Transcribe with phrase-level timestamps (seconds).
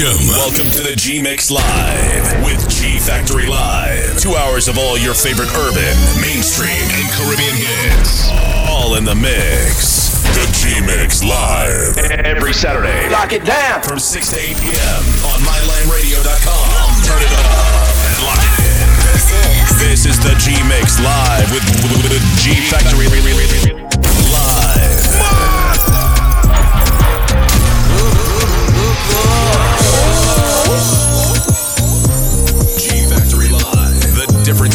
[0.00, 0.28] Welcome.
[0.28, 4.16] Welcome to the G Mix Live with G Factory Live.
[4.16, 5.92] Two hours of all your favorite urban,
[6.24, 8.32] mainstream, and Caribbean hits.
[8.64, 10.24] All in the mix.
[10.32, 11.98] The G Mix Live.
[12.24, 13.10] Every Saturday.
[13.10, 13.82] Lock it down.
[13.82, 15.02] From 6 to 8 p.m.
[15.20, 16.88] on mylimeradio.com.
[17.04, 18.88] Turn it up and lock it in.
[19.84, 21.60] This is the G Mix Live with,
[22.40, 23.04] G Factory
[24.32, 24.60] Live.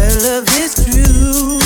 [0.00, 1.59] tell of this crew.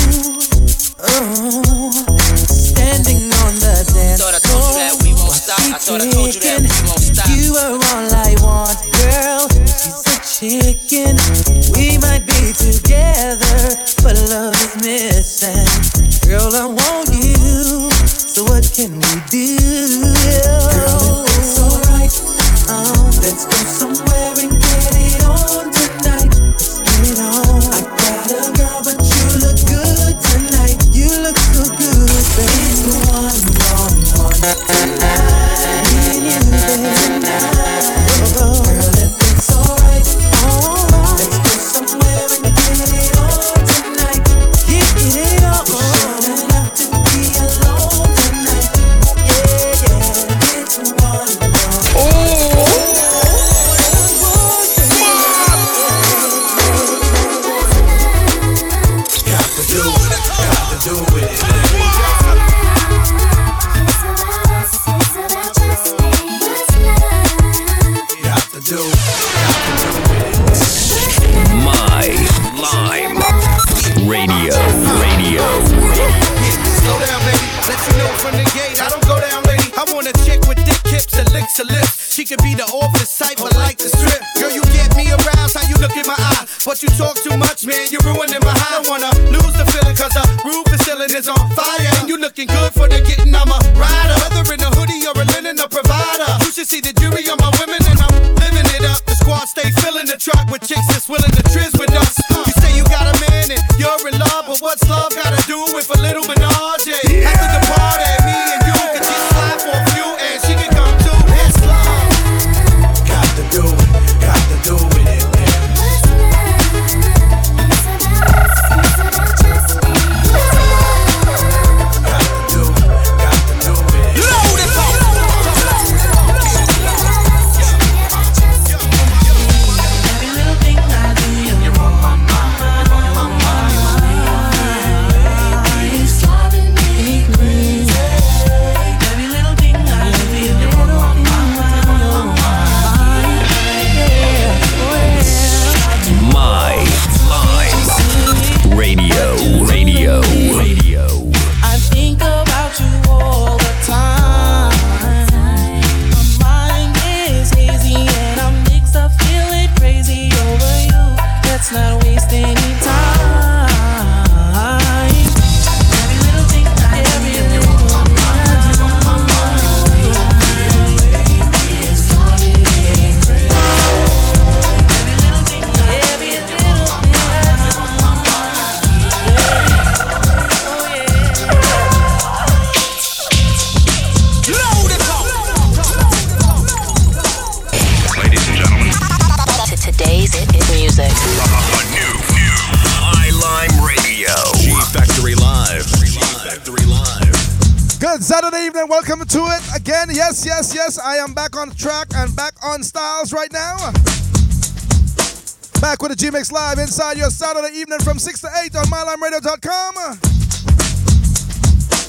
[207.15, 209.95] Your Saturday evening from 6 to 8 on MyLimeRadio.com.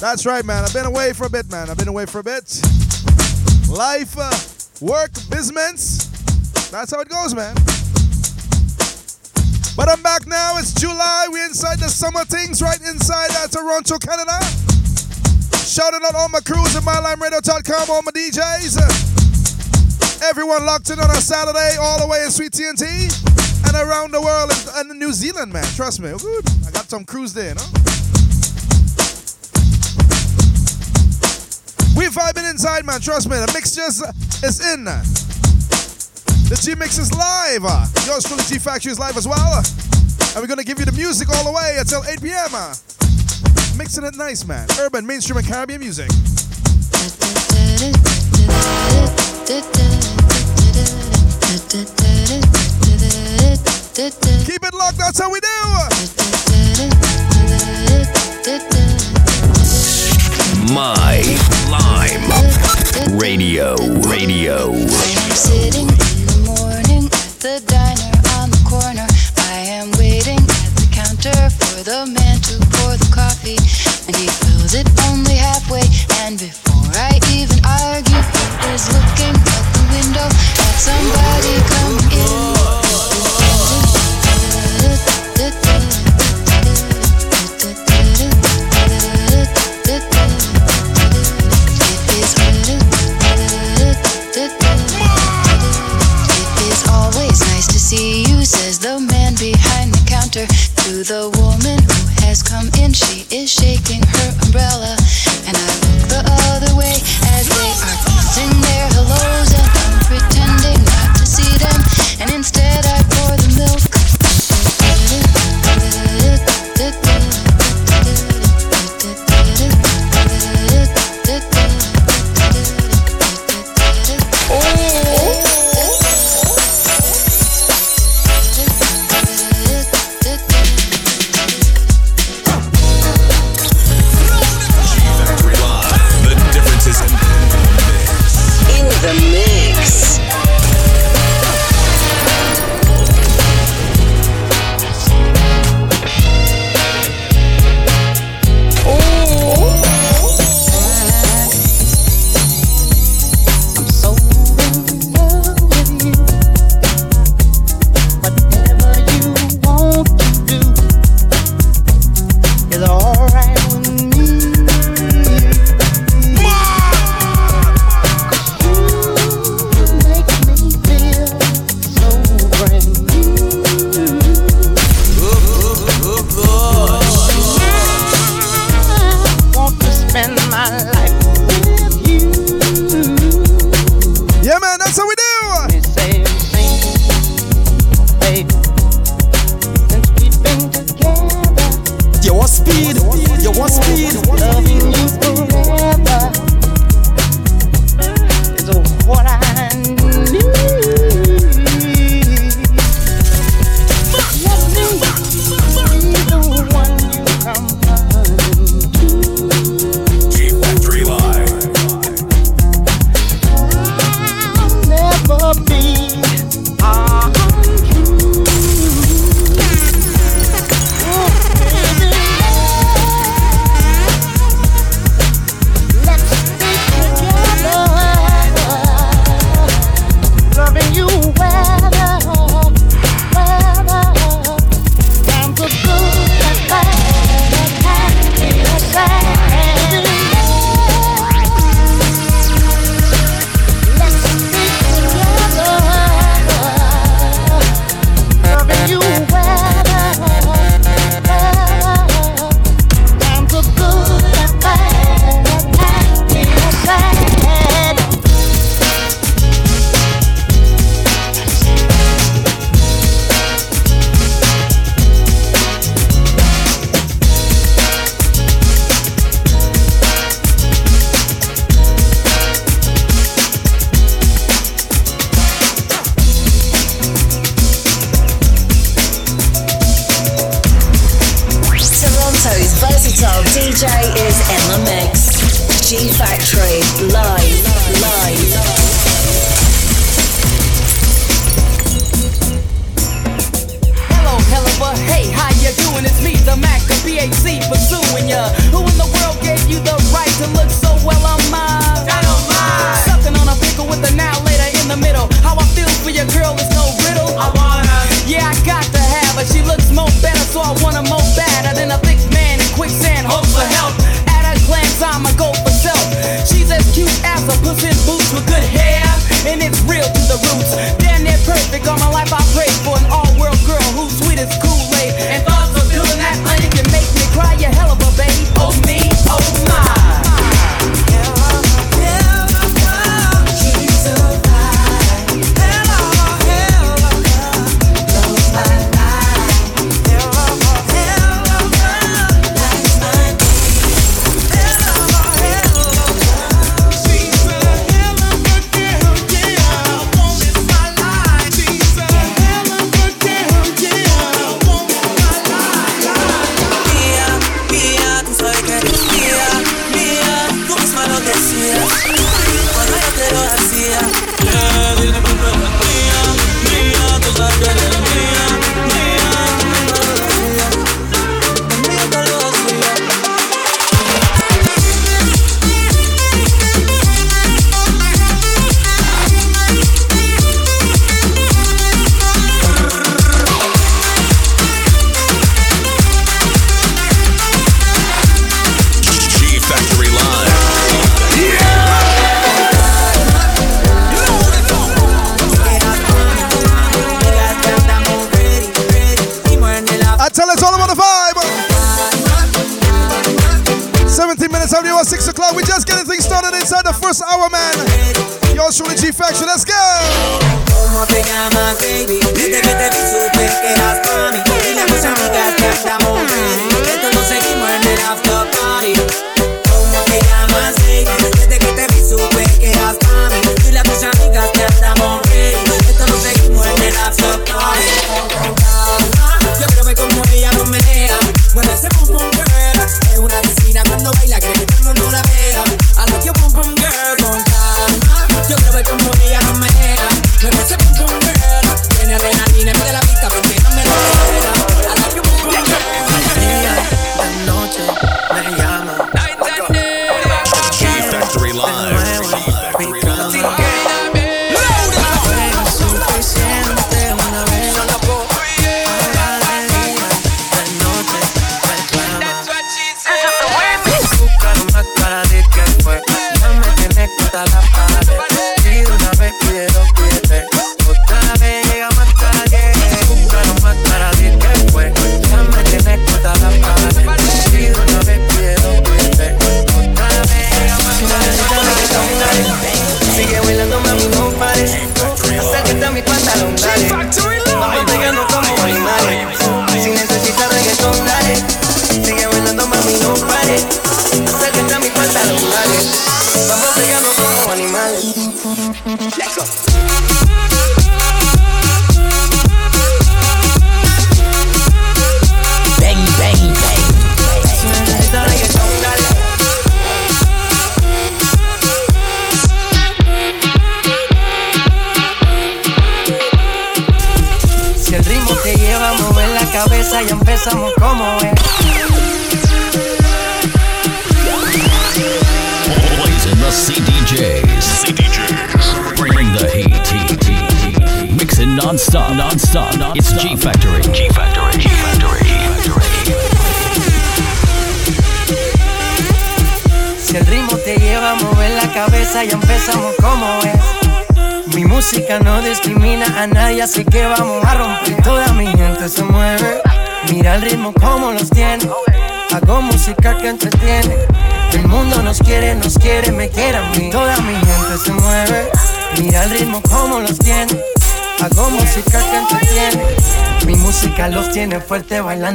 [0.01, 0.65] That's right, man.
[0.65, 1.71] I've been away for a bit, man.
[1.71, 2.61] I've been away for a bit.
[3.69, 4.35] Life, uh,
[4.81, 6.07] work, business.
[6.71, 7.55] That's how it goes, man.
[9.77, 10.57] But I'm back now.
[10.59, 11.29] It's July.
[11.31, 14.39] We're inside the summer things right inside uh, Toronto, Canada.
[15.63, 18.79] Shouting out all my crews at MyLimeRadio.com, all my DJs.
[20.29, 24.21] Everyone locked in on a Saturday, all the way in Sweet TNT and around the
[24.21, 25.65] world and, and New Zealand, man.
[25.75, 26.11] Trust me.
[26.11, 26.45] Good.
[26.67, 27.63] I got some crews there, no?
[31.97, 33.01] We vibing inside, man.
[33.01, 33.37] Trust me.
[33.37, 34.05] The mix just
[34.45, 34.85] is in.
[34.85, 37.63] The G Mix is live.
[38.07, 39.59] Yours truly, G Factory is live as well.
[39.59, 42.53] And we're going to give you the music all the way until 8 p.m.
[43.77, 44.69] Mixing it nice, man.
[44.79, 46.11] Urban, mainstream, and Caribbean music.
[54.47, 55.47] Keep it locked, that's how we do.
[60.75, 61.23] My
[61.71, 63.77] Lime Radio.
[64.11, 64.75] Radio.
[65.35, 68.11] Sitting in the morning at the diner
[68.41, 69.07] on the corner.
[69.39, 73.59] I am waiting at the counter for the man to pour the coffee.
[74.09, 75.87] And he fills it only halfway.
[76.27, 78.36] And before I even argue,
[78.77, 82.37] is looking out the window at somebody coming in.
[96.37, 100.47] It is always nice to see you, says the man behind the counter
[100.85, 102.93] to the woman who has come in.
[102.93, 103.76] She is shaking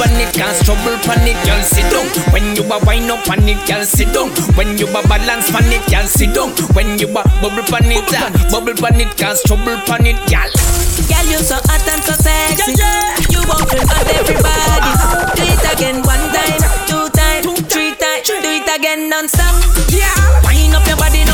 [0.00, 2.06] on it, can't struggle on it, girl sit down.
[2.32, 4.30] When you a wind up on it, girl sit down.
[4.56, 6.50] When you a balance on it, girl sit down.
[6.74, 10.50] When you a bubble on it, uh, bubble on it, can't struggle on it, girl.
[11.08, 12.72] Girl, you so hot and so sexy.
[13.32, 14.92] You want to have everybody.
[15.36, 18.22] Do it again one time, two time, three time.
[18.24, 19.54] Do it again non-stop.
[19.90, 20.14] Yeah,
[20.44, 21.31] wind up your body.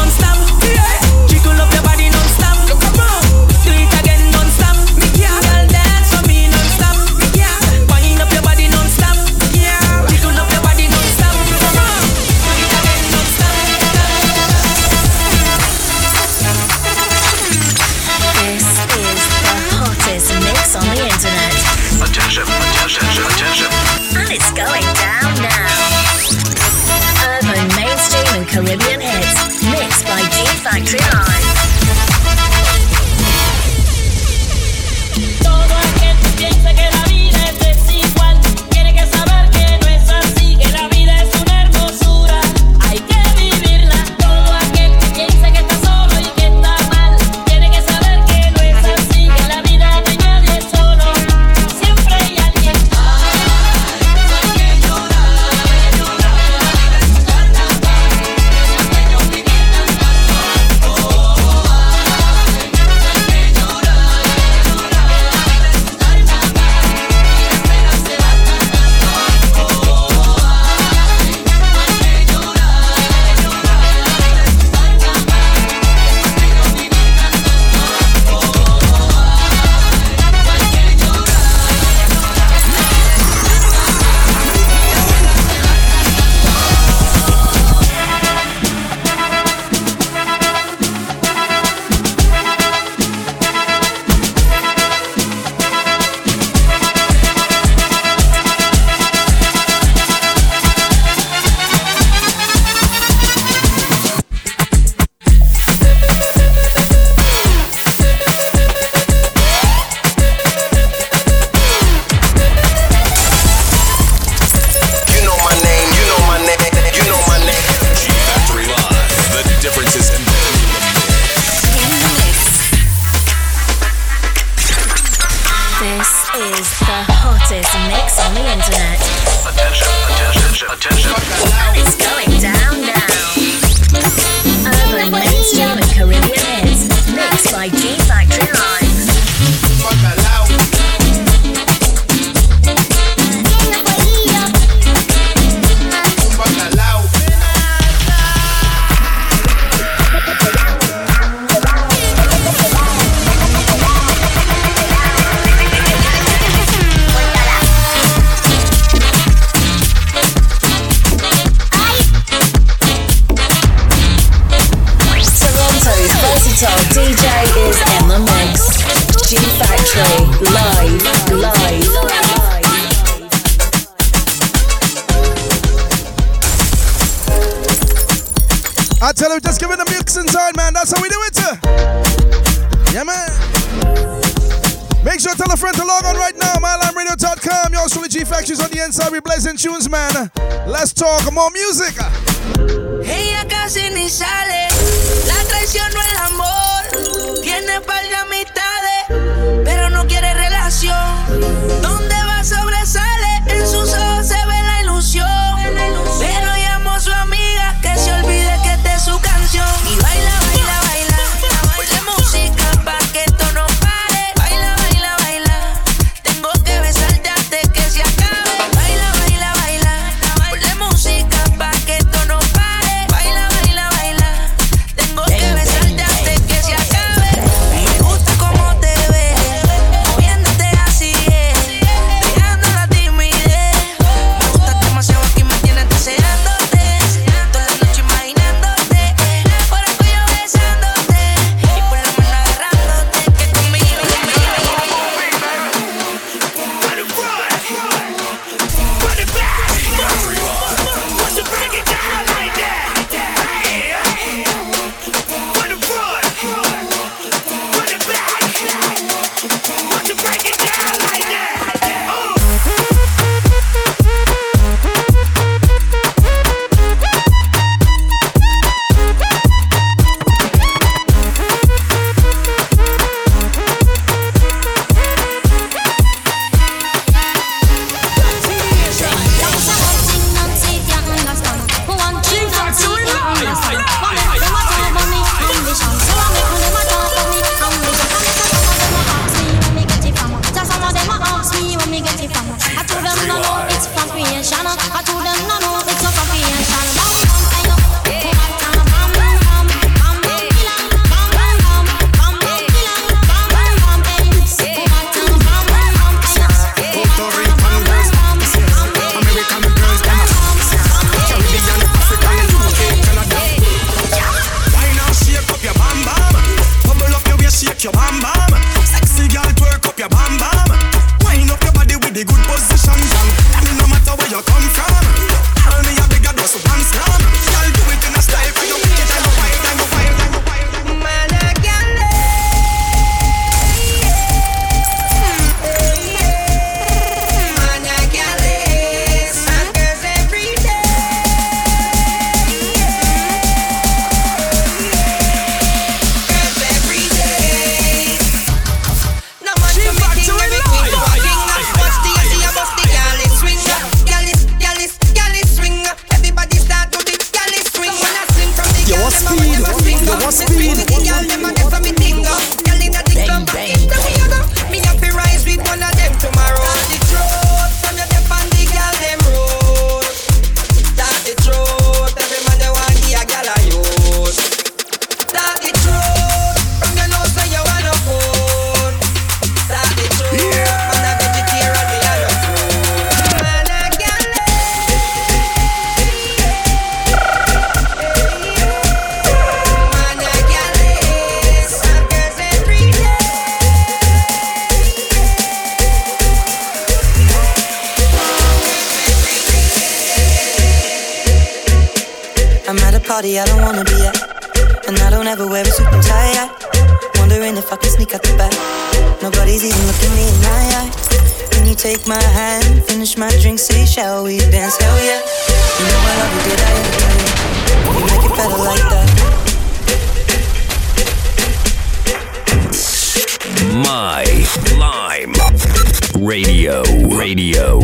[427.19, 427.81] Radio.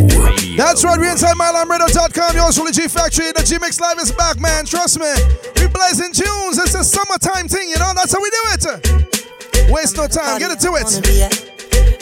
[0.54, 2.36] That's right, we're inside MyLimeRadio.com.
[2.36, 3.32] Yours truly G Factory.
[3.34, 4.64] The G Mix Live is back, man.
[4.64, 5.10] Trust me.
[5.58, 6.62] We blazing tunes.
[6.62, 7.90] It's a summertime thing, you know?
[7.98, 9.72] That's how we do it.
[9.74, 10.38] Waste no time.
[10.38, 10.86] Get into it.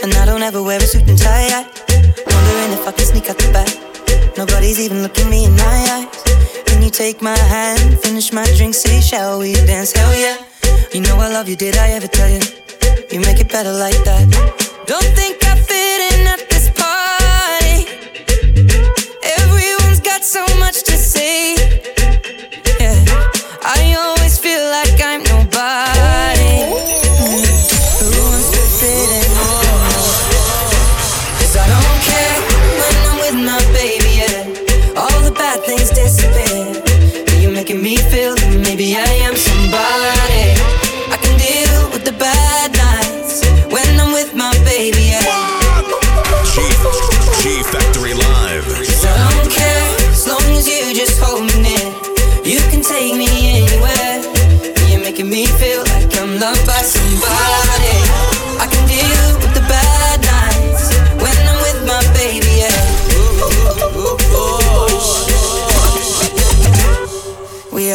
[0.05, 1.65] And I don't ever wear a suit and tie.
[2.29, 4.37] Wondering if I can sneak out the back.
[4.37, 6.63] Nobody's even looking me in my eyes.
[6.67, 7.99] Can you take my hand?
[8.01, 9.93] Finish my drink, say, shall we dance?
[9.93, 10.37] Hell yeah.
[10.93, 12.41] You know I love you, did I ever tell you?
[13.11, 14.29] You make it better like that.
[14.87, 16.52] Don't think I fit in at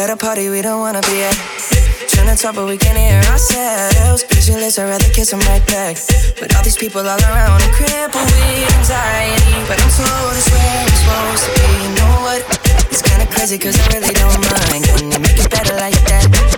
[0.08, 1.36] at a party we don't wanna be at.
[2.08, 4.24] Trying to talk, but we can't hear ourselves.
[4.24, 5.96] Pictureless, I'd rather kiss them right back.
[6.40, 9.56] But all these people all around, I'm crippled with anxiety.
[9.68, 11.68] But I'm slow to where I'm supposed to be.
[11.84, 12.40] You know what?
[12.90, 14.86] It's kinda crazy, cause I really don't mind.
[14.94, 16.57] When you make it better like that.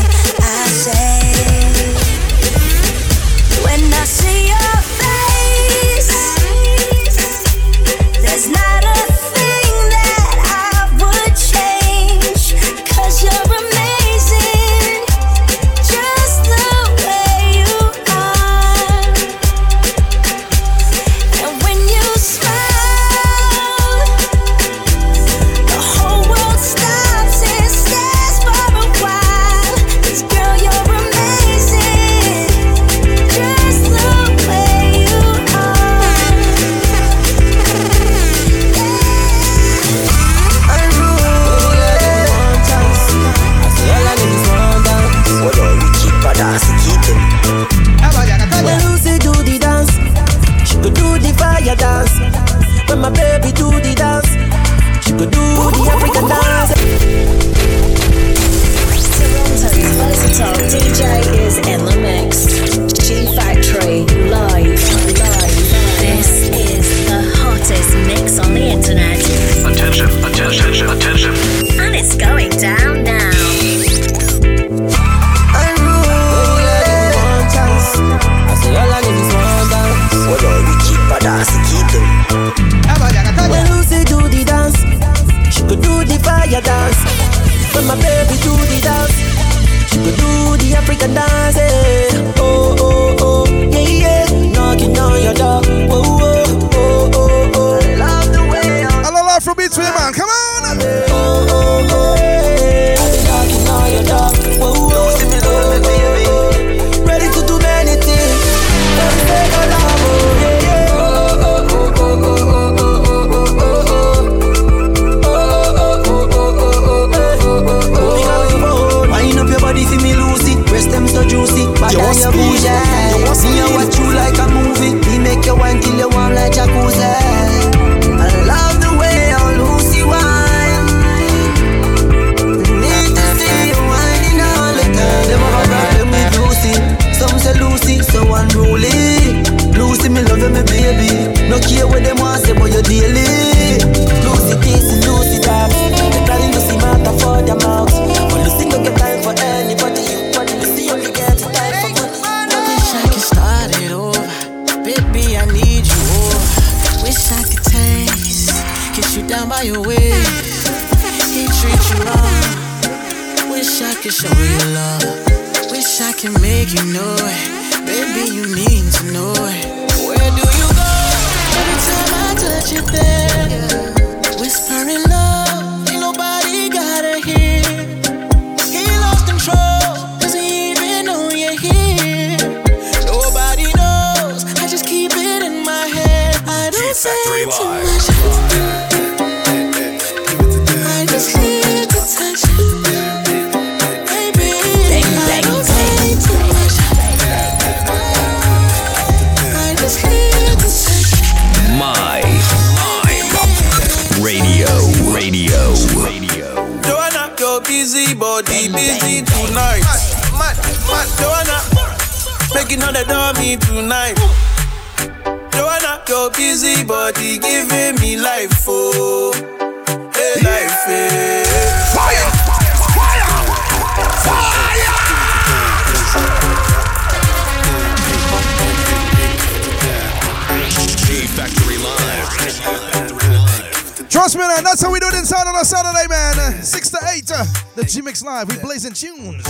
[238.81, 239.43] plays and tunes.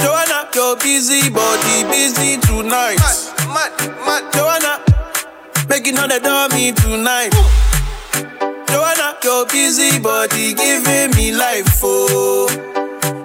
[0.00, 2.96] Joanna, your busy body busy tonight.
[2.98, 3.72] Mad, mad,
[4.06, 4.32] mad.
[4.32, 7.34] Joanna, making all the dummy tonight.
[7.34, 8.66] Ooh.
[8.66, 12.48] Joanna, your busy body giving me life, oh,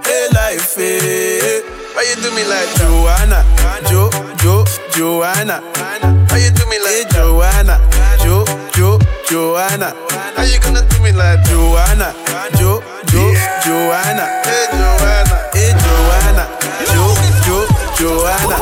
[0.05, 1.61] hey life, hey.
[1.93, 3.45] Why you do me like Joanna,
[3.89, 5.61] Jo, Jo, Joanna.
[5.75, 6.22] Joanna.
[6.33, 7.77] How you do me like hey, Joanna,
[8.17, 8.43] Jo,
[8.73, 8.97] Jo,
[9.29, 9.93] Joanna.
[10.35, 12.09] How you gonna do me like Joanna,
[12.57, 14.25] Jo, Jo, Joanna.
[14.41, 16.49] Hey Joanna, hey Joanna,
[16.89, 17.13] Jo,
[17.45, 17.67] Jo,
[17.99, 18.57] Joanna.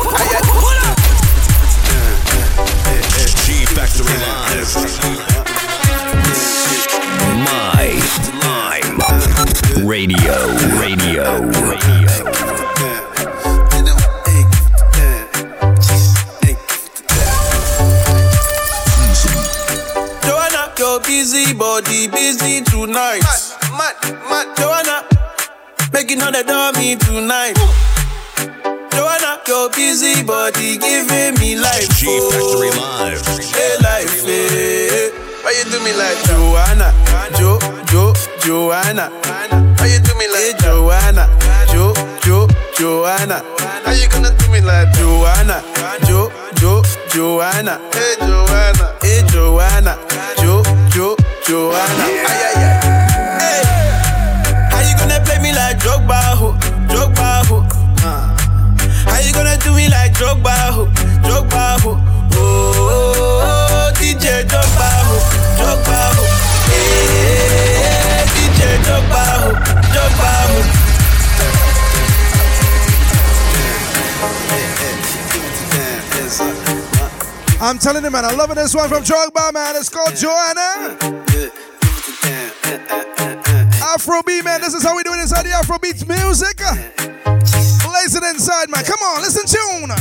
[2.84, 4.76] Hey, Factory Live.
[7.40, 7.96] My,
[8.44, 8.82] my.
[9.82, 10.36] Radio,
[10.78, 12.51] radio, radio.
[21.12, 23.20] busy, body busy tonight.
[23.20, 23.44] Mad,
[23.76, 23.96] mad,
[24.30, 24.46] mad.
[24.56, 24.96] Joanna,
[25.92, 27.52] making all the dummy tonight.
[28.92, 31.88] Joanna, your busy body giving me life.
[32.00, 32.32] G oh.
[32.32, 33.20] Factory Live.
[33.52, 35.12] Hey, life, hey.
[35.44, 36.88] Why you do me like Joanna?
[37.36, 37.60] Jo,
[37.92, 39.12] Jo, Joanna.
[39.76, 41.28] Why you do me like hey, Joanna?
[41.72, 41.92] Jo,
[42.24, 42.48] Jo,
[42.78, 43.44] Joanna.
[43.84, 45.60] How you gonna do me like Joanna?
[46.08, 47.76] Jo, Jo, Joanna.
[47.92, 48.96] Hey, Joanna.
[49.02, 49.98] Hey, Joanna.
[50.40, 50.81] Jo.
[51.46, 52.04] Joanna.
[52.06, 52.56] Ay, ay,
[53.40, 53.64] ay.
[54.70, 56.52] How you gonna play me like Drogba ho,
[56.88, 57.66] Drogba ho?
[59.10, 60.86] How you gonna do me like Drogba ho,
[61.26, 61.90] Drogba ho?
[62.34, 65.16] Oh, oh, oh, DJ Drogba ho.
[65.58, 66.22] Drogba, ho?
[66.70, 69.50] Hey, oh, DJ Drogba, ho?
[69.92, 70.58] Drogba, ho?
[74.52, 74.71] Yeah.
[77.62, 79.76] I'm telling you, man, I love loving This one from Drogba, man.
[79.76, 80.98] It's called Joanna.
[83.94, 84.60] Afrobeat, man.
[84.60, 86.56] This is how we do it inside the Afrobeat music.
[86.58, 88.82] Place it inside, man.
[88.82, 89.94] Come on, listen, tune.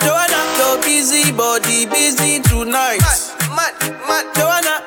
[0.00, 3.04] Joanna, your busy body busy tonight.
[3.52, 3.76] Mad,
[4.08, 4.80] mad, Joanna,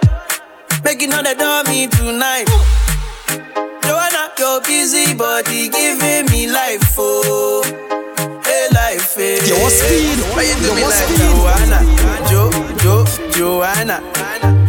[0.84, 2.50] making all the dummy tonight.
[3.84, 7.89] Joanna, your busy body giving me life, oh
[9.20, 9.48] speed.
[9.48, 10.18] You want speed?
[10.36, 11.12] Why you do you me like?
[11.20, 11.80] Joanna?
[12.32, 12.42] Jo,
[12.80, 13.04] Jo,
[13.36, 14.00] Joanna.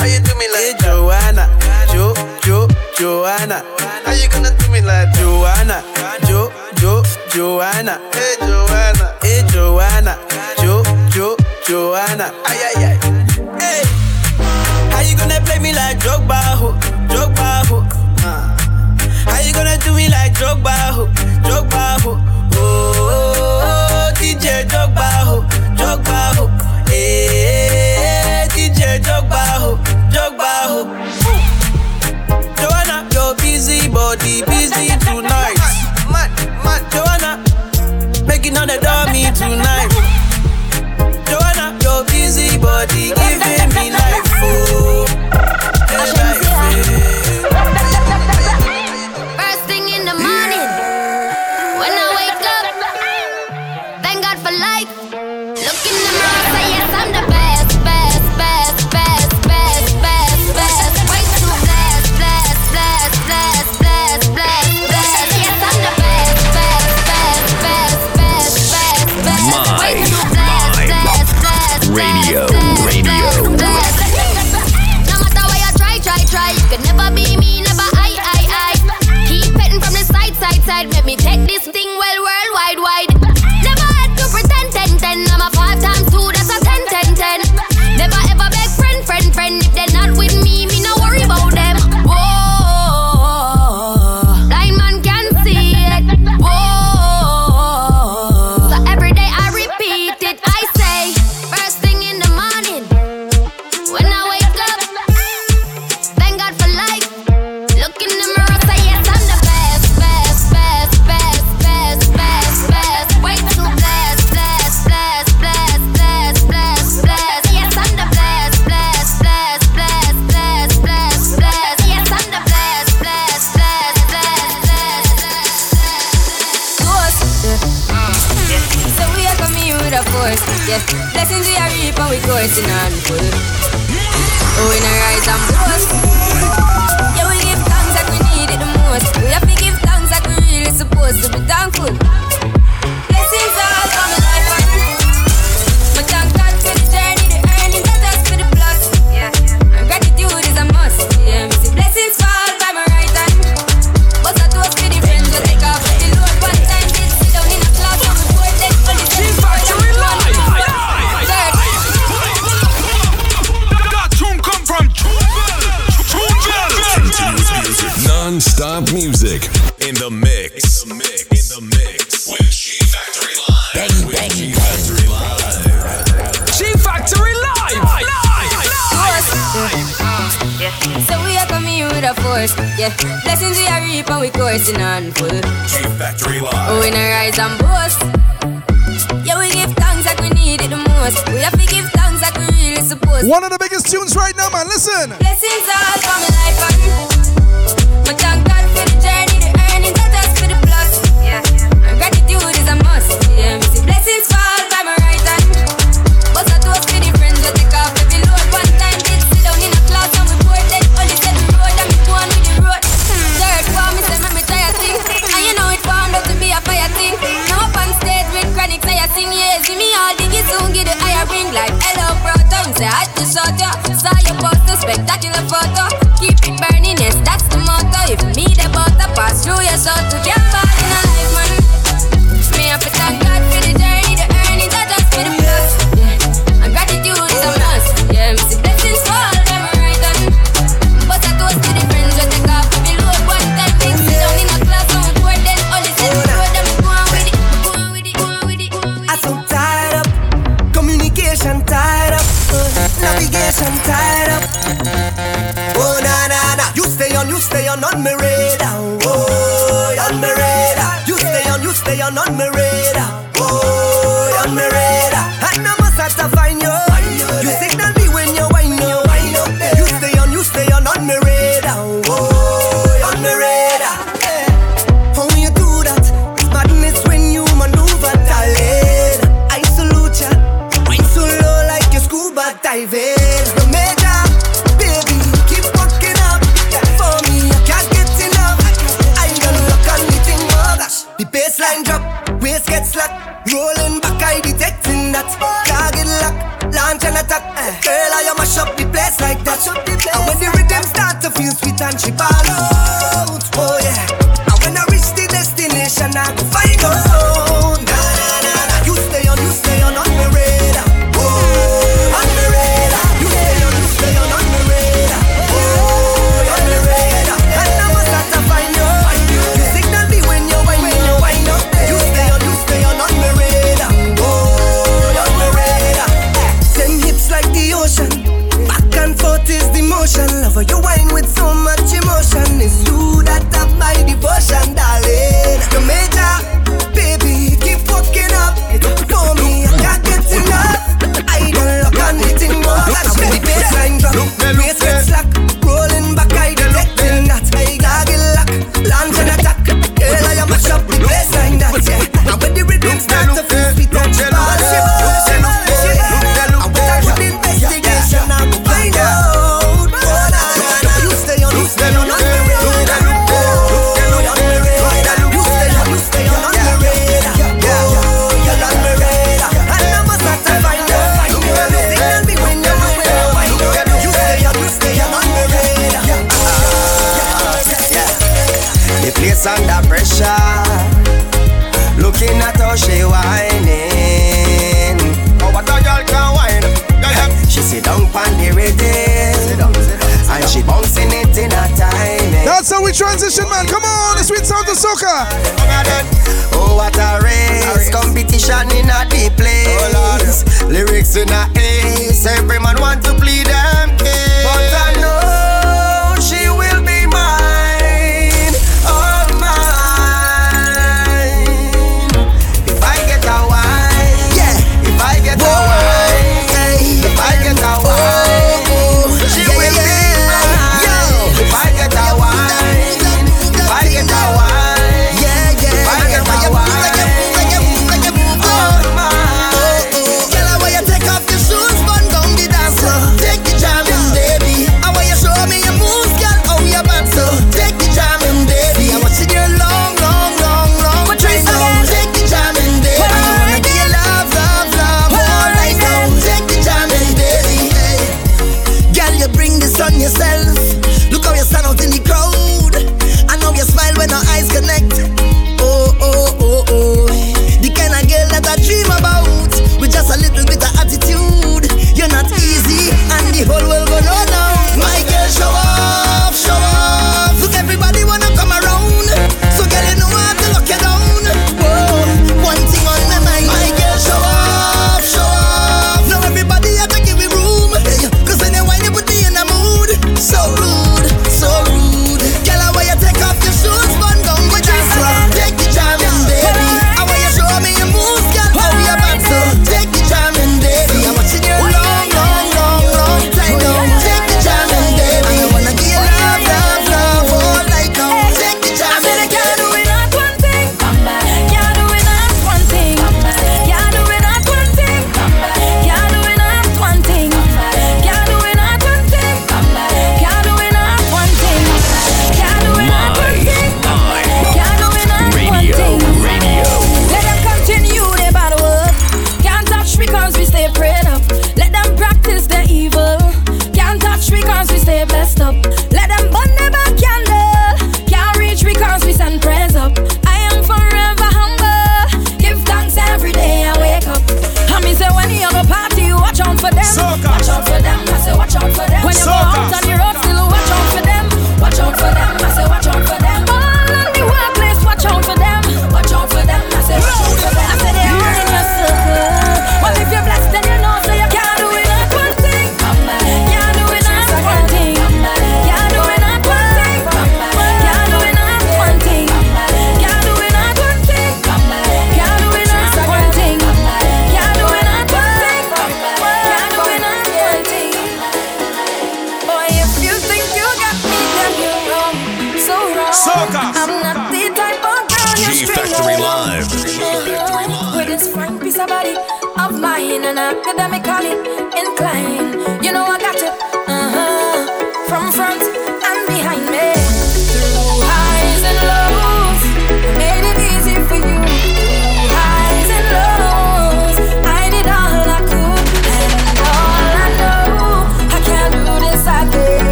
[0.00, 1.44] Why you do me like Joanna?
[1.92, 3.62] Jo, Jo, Joanna.
[4.04, 5.84] How you gonna do me like Joanna?
[6.26, 8.00] Jo, Jo, Joanna.
[8.12, 9.06] Hey Joanna.
[9.22, 10.16] Hey Joanna.
[10.62, 10.82] Jo,
[11.12, 11.36] Jo,
[11.68, 12.32] Joanna.
[12.48, 12.96] Ay ay ay.
[13.60, 13.82] Hey.
[14.92, 16.72] How you gonna play me like Drogba ho?
[17.12, 17.84] Drogba ho?
[18.24, 18.56] Uh.
[19.28, 21.06] How you gonna do me like Drogba ho?
[21.44, 22.16] Drogba ho?
[22.54, 22.92] Oh.
[22.96, 23.37] oh, oh.
[28.54, 30.78] DJ Eh,
[32.56, 35.58] Joanna, your busy body, busy tonight.
[36.90, 37.42] Joanna,
[38.26, 38.78] making all the
[39.32, 39.90] tonight.
[41.28, 44.07] Joanna, your busy body, giving me life.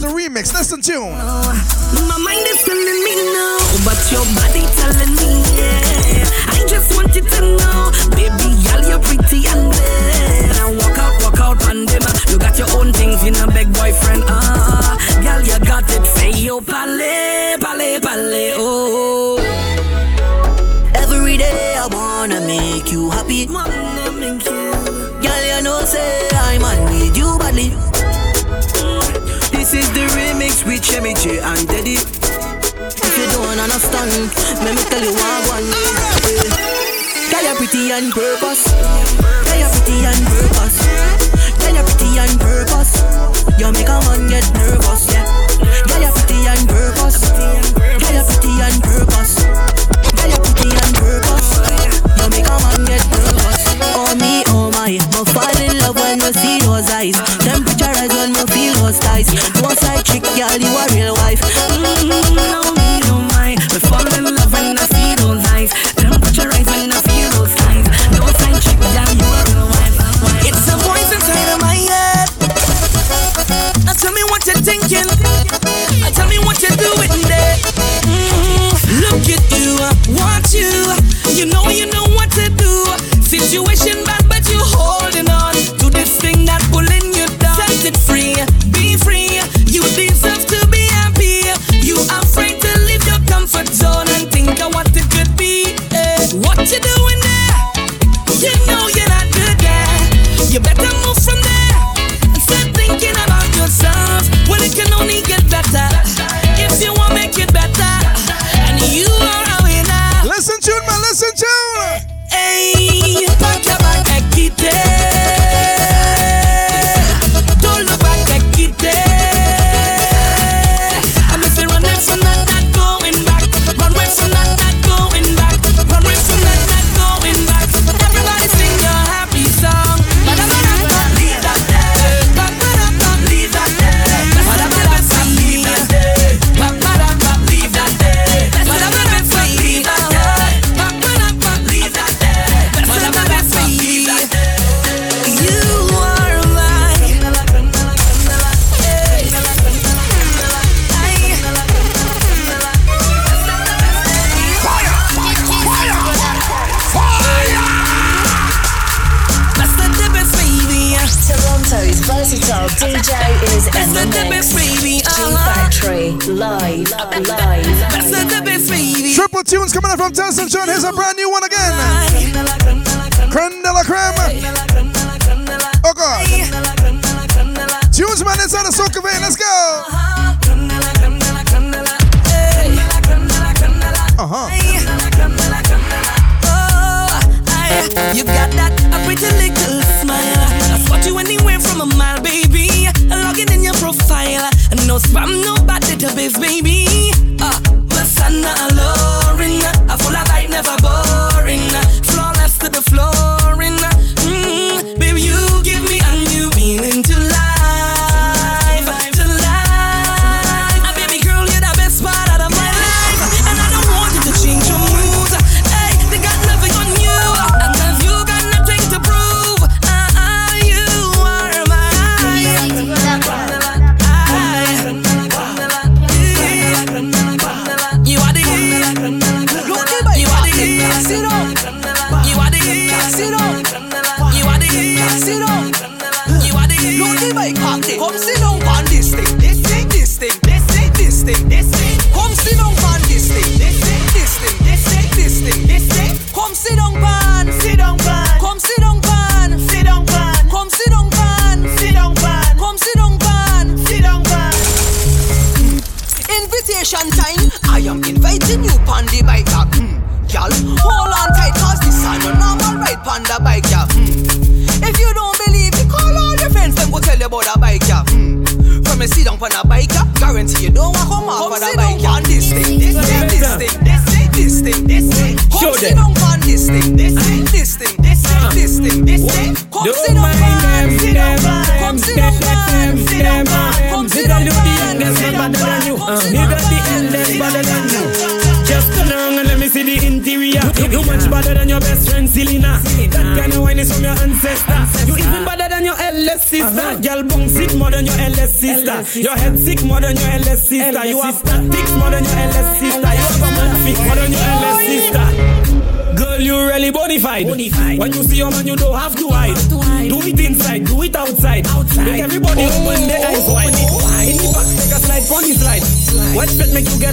[0.00, 0.52] The remix.
[0.52, 1.77] Listen to My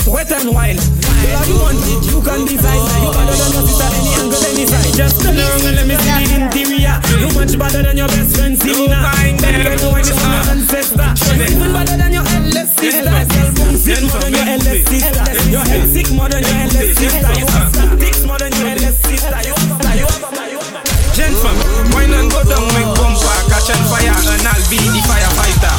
[0.08, 0.78] wet and wild.
[0.78, 2.82] Girl, how you want it, you can decide.
[3.02, 4.94] You better than your sister, any angle, any side.
[4.94, 6.96] Just turn around and let me see the interior.
[7.20, 9.00] You much better than your best friend, Selena.
[9.42, 11.10] That girl, you wine is from your ancestor.
[11.36, 13.10] You even better than your eldest sister.
[13.10, 15.26] Girl, boom sick more than your eldest sister.
[15.50, 17.32] Your head sick more than your eldest sister.
[17.36, 19.40] You have statics more than your eldest sister.
[19.46, 20.86] You have a, you have a,
[21.16, 25.76] Gentlemen, wine and go down, make bumper, catch on fire, and I'll be the firefighter.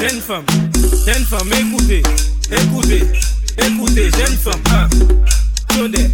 [0.00, 0.44] Jeune femme,
[1.04, 2.02] jeune femme, écoutez,
[2.50, 3.02] écoutez,
[3.58, 4.82] écoutez, jeune femme, ah.
[4.82, 4.88] hein.
[5.68, 6.10] Today.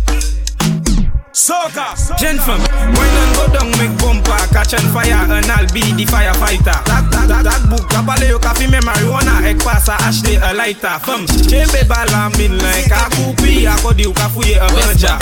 [1.33, 5.81] Soca, jeune femme, wine and go down, make bumper, catch on fire, and I'll be
[5.93, 6.65] the firefighter.
[6.85, 10.99] That, that, that, that book, kapale yo ka fime marijuana, ek pasa acheter a lighter.
[11.01, 15.19] Femme, chebe bala min like a coupi, akodi yo ka fouye a ganja.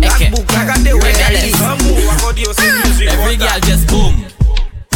[0.00, 4.35] That book, kagade we ID, hamu, akodi yo se music Every girl just boom.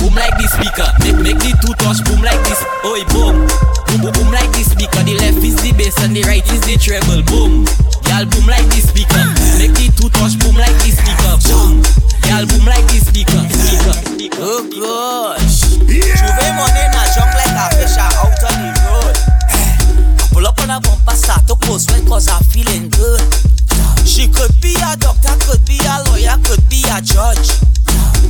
[0.01, 0.89] Boom like the speaker.
[1.05, 2.65] Make, make the two touch boom like this.
[2.89, 3.45] Oi, boom.
[3.87, 5.05] Boom, boom, boom like the speaker.
[5.05, 7.21] The left is the bass and the right is the treble.
[7.29, 7.69] Boom.
[8.09, 9.25] Girl, boom like the speaker.
[9.61, 11.35] Make the two touch boom like the speaker.
[11.53, 11.85] Boom.
[12.25, 13.45] Girl, boom like the speaker.
[13.53, 13.95] Speaker.
[14.41, 15.77] Oh gosh.
[15.85, 19.17] Juve money na jump like a fish out on the road.
[20.33, 23.21] Pull up on a bumper, start to close sweat cause I'm feeling good.
[24.09, 27.61] She could be a doctor, could be a lawyer, could be a judge.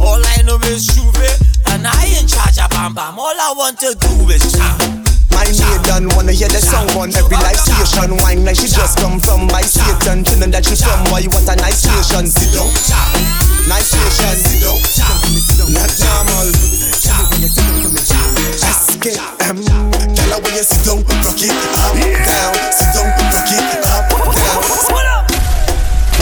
[0.00, 1.28] All I know is Juve,
[1.72, 3.18] and I in charge of Bam Bam.
[3.18, 5.04] All I want to do is jam.
[5.30, 8.16] My maiden wanna hear the song on every live oh, station.
[8.20, 10.24] Wine like she just come from my Satan.
[10.24, 12.26] Chillin' that she from why you want a nice station.
[12.26, 12.68] Sit down,
[13.68, 14.36] nice station.
[14.36, 14.76] Sit down,
[15.72, 16.50] not normal.
[18.60, 19.64] SKM,
[20.14, 22.52] tell her when you sit down, rock it up, down.
[22.72, 23.89] Sit down, rock it up.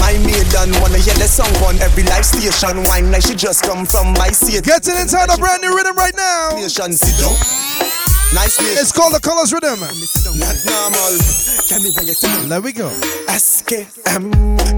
[0.08, 2.82] My maiden wanna hear the song on every live station.
[2.84, 4.62] Wine like she just come from my Satan.
[4.62, 6.56] Getting inside a brand new rhythm right now.
[6.56, 8.17] Station, sit down.
[8.34, 9.80] Nice It's called the Colors Rhythm.
[9.80, 11.12] Not normal.
[11.64, 12.48] Tell me where you sit down.
[12.48, 12.92] There we go.
[13.24, 13.88] SKM.
[14.04, 14.28] Um,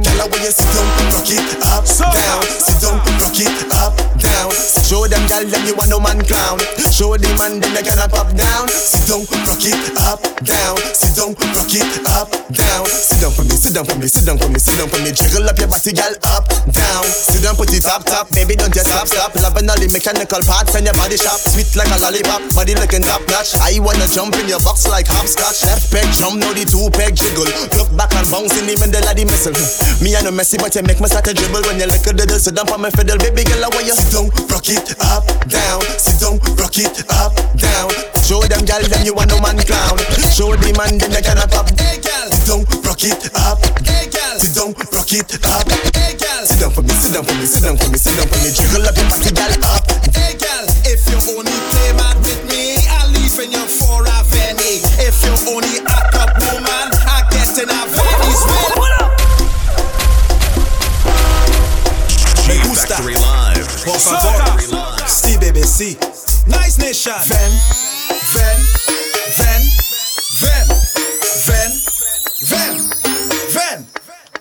[0.02, 2.42] tell her where you sit down, rock it up, down.
[2.46, 4.50] Sit down, rock it up, down.
[4.86, 6.62] Show them, girl, them you want no man clown.
[6.94, 8.66] Show them man, then they gonna pop down.
[8.70, 10.78] Sit down, rock it up, down.
[10.94, 12.86] Sit down, rock it up, down.
[12.86, 15.00] Sit down for me, sit down for me, sit down for me, sit down for
[15.02, 15.10] me.
[15.14, 17.06] Jiggle up your body, girl, up, down.
[17.06, 19.34] Sit down, put it up, top, baby, don't just stop, stop.
[19.38, 21.38] Loving all the mechanical parts and your body shop.
[21.38, 23.60] Sweet like a lollipop, body looking top notch scotch.
[23.60, 25.64] I wanna jump in your box like hopscotch.
[25.64, 27.48] Left peg jump, now the two peg jiggle.
[27.76, 29.54] Look back and bounce in the middle of the missile.
[29.54, 30.04] Hmm.
[30.04, 32.12] Me I no messy, but you make me start to dribble when you lick a
[32.12, 32.38] diddle.
[32.38, 33.96] Sit down for my fiddle, baby girl, I want you.
[33.96, 35.82] Sit down, rock it up, down.
[35.96, 37.92] Sit down, rock it up, down.
[38.20, 39.98] Show them girl, them you want no man clown.
[40.30, 41.68] Show the man, then they gonna pop.
[41.76, 43.58] Hey girl, sit down, rock it up.
[43.86, 45.66] Hey girl, sit down, rock it up.
[45.96, 48.14] Hey girl, sit down for me, sit down for me, sit down for me, sit
[48.16, 48.48] down for me.
[48.52, 49.84] Jiggle up your body, girl, up.
[50.14, 52.49] Hey girl, if you only play mad with me.
[53.42, 59.08] If you only act up, woman, I get in a well.
[62.46, 63.00] Me gusta.
[65.40, 65.96] Baby.
[66.46, 67.16] Nice nation.
[67.24, 67.52] Ven,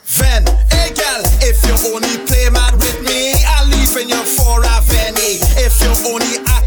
[0.04, 0.44] ven,
[1.42, 5.40] if you only play mad with me, I'll leave in your four avenue.
[5.56, 6.59] If you only act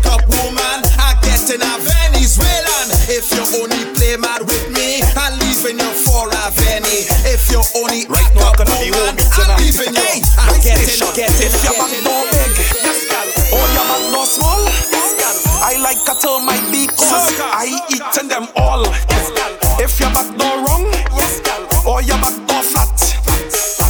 [11.15, 13.29] Guess if your back no big, yes, girl.
[13.53, 15.37] Oh, your back no small, yes, girl.
[15.61, 18.85] I like cattle my because I eaten them all.
[19.11, 19.53] Yes, girl.
[19.79, 21.69] If your back no wrong, yes, girl.
[21.87, 22.97] Or your back no flat.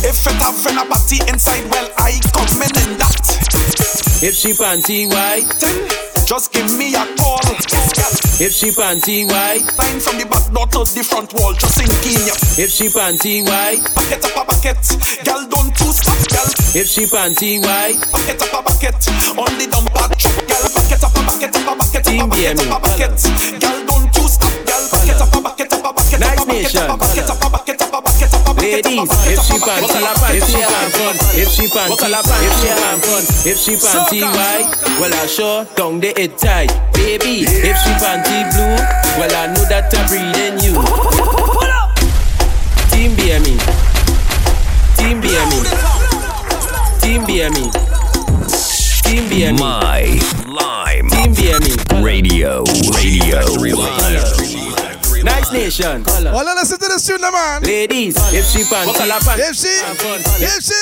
[0.02, 3.41] If it have a body inside, well I come in that.
[4.22, 5.50] If she panty white,
[6.30, 7.42] just give me a call.
[8.38, 11.90] If she panty white, line from the back door to the front wall, just sink
[12.06, 12.34] in ya.
[12.54, 14.78] If she panty white, bucket up a bucket,
[15.26, 16.46] girl don't too stop, girl.
[16.70, 18.94] If she panty white, bucket up a bucket,
[19.34, 20.70] on the dump back truck, girl.
[20.70, 23.18] bucket up a bucket, up a bucket, up a bucket, up a bucket,
[23.58, 24.84] girl don't too stop, girl.
[24.86, 27.46] Packet up a bucket, up a bucket, up a bucket, up a bucket, up a
[27.50, 28.41] bucket, up a bucket.
[28.62, 29.90] Ladies, if she panty,
[30.38, 31.98] if she panty, if she panty,
[32.46, 36.70] if she panty, if she panty white, well I sure down the it tight.
[36.94, 38.78] Baby, if she panty blue,
[39.18, 40.78] well I know that I'm breathing you.
[42.94, 43.58] Team BME,
[44.96, 45.60] Team BME,
[47.02, 47.66] Team BME,
[49.02, 49.58] Team BME.
[49.58, 50.02] My
[50.46, 52.04] Lime Team BME.
[52.04, 52.62] Radio,
[52.94, 54.51] Radio, Radio.
[55.24, 56.04] Nice nation.
[56.04, 57.62] Hold on, listen to this tune, man.
[57.62, 58.90] Ladies, if she panty,
[59.38, 60.74] if she, if she,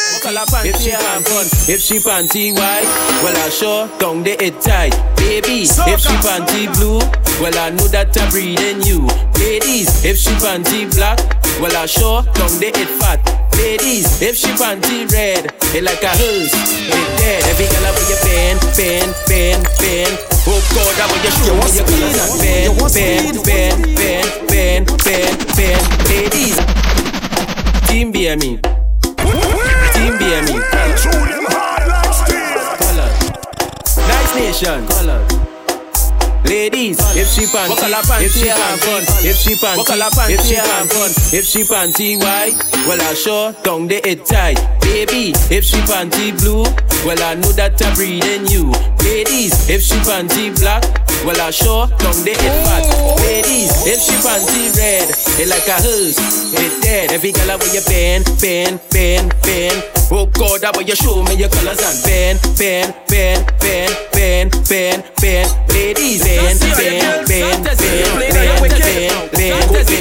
[0.68, 2.88] if she panty, if she panty white,
[3.22, 5.62] well I sure down the it tight, baby.
[5.64, 6.98] If she panty blue,
[7.40, 9.06] well I know that I'm breeding you,
[9.38, 10.04] ladies.
[10.04, 11.39] If she panty black.
[11.58, 13.18] Well, I show down they it fat.
[13.56, 17.42] Ladies, if she panty red, it like a hose, it dead.
[17.50, 20.14] Every girl I you bend, bend, bend, bend.
[20.46, 24.86] Oh God, I want your shoe, you want your color, bend, bend, bend, bend, bend,
[25.04, 25.82] bend, bend.
[26.08, 26.56] Ladies,
[27.88, 28.60] team be me,
[29.92, 30.56] team be me.
[34.08, 35.49] Nice nation, color.
[36.44, 40.88] Ladies, if she panty, if she pan fun, if she panty, if she pan
[41.32, 42.18] if she panty.
[42.18, 42.52] Why?
[42.88, 44.58] well I sure down the it tight.
[44.80, 46.64] Baby, if she panty blue,
[47.06, 48.72] well I know that I'm breeding you.
[49.04, 50.82] Ladies, if she panty black,
[51.20, 52.88] well, I sure long they hit fat.
[53.20, 55.04] Ladies, if she fancy red,
[55.36, 56.16] it like a hose,
[56.56, 57.12] it dead.
[57.12, 59.76] Every girl where you been, been, been, been.
[60.08, 64.48] Oh God, that where you show me your colors and been, been, been, been, been,
[64.64, 65.46] been, been.
[65.68, 68.80] Ladies, been, been, been, been, been, been,
[69.20, 69.92] been, been,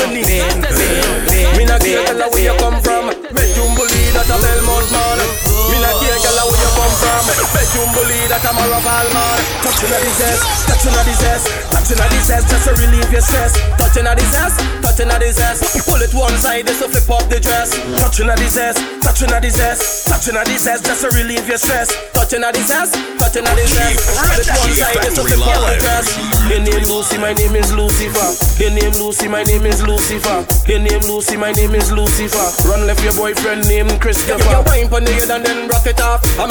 [0.00, 0.96] been,
[1.28, 1.48] been.
[1.60, 3.12] Me not care girl where you come from.
[3.12, 5.20] Me you believe that a Belmont man.
[5.68, 9.98] Me not care girl where confirm Bedroom bully that I'm a rival man Touching a
[10.02, 14.54] disease, touching a disease Touching a disease just to relieve your stress Touching a disease,
[14.82, 18.34] touching a disease Pull it one side just to flip up the dress Touching a
[18.36, 22.90] disease, touching a disease Touching a disease just to relieve your stress Touching a disease,
[23.18, 26.06] touching a disease Pull it one side just to flip up the dress
[26.46, 28.28] Your name Lucy, my name is Lucifer
[28.62, 30.38] Your name Lucy, my name is Lucifer
[30.70, 34.88] Your name Lucy, my name is Lucifer Run left your boyfriend named Christopher You wine
[34.88, 36.50] pon the head and then rock it off I'm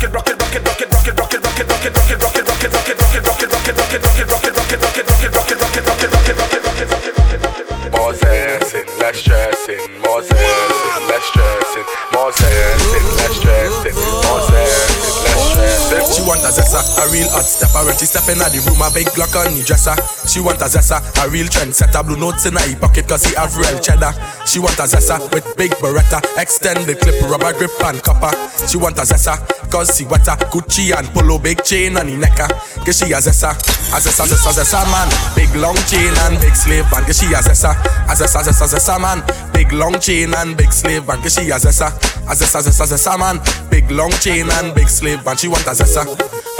[16.51, 19.31] a zessa, a real hot stepper when she step in the room, a big Glock
[19.39, 19.95] on the dresser.
[20.27, 23.55] She want a zessa, a real trendsetter, blue notes in her pocket cause he have
[23.55, 24.11] real cheddar.
[24.43, 28.35] She want a zessa with big beretta, extended clip, rubber grip and copper.
[28.67, 29.39] She want a zessa,
[29.71, 32.47] cause see what Gucci and polo big chain on the necker.
[32.83, 33.21] Cause she a ah.
[33.23, 33.51] zessa,
[33.95, 35.07] a zessa, zessa, man.
[35.33, 36.85] Big long chain and big slave.
[36.91, 37.71] Cause she a zessa,
[38.05, 39.23] a zessa, zessa, zessa man.
[39.53, 41.07] Big long chain and big slave.
[41.07, 41.87] Cause she a zessa,
[42.27, 43.39] a zessa, zessa, zessa man.
[43.71, 45.37] Big long chain and big slave man.
[45.37, 46.03] She want a zessa.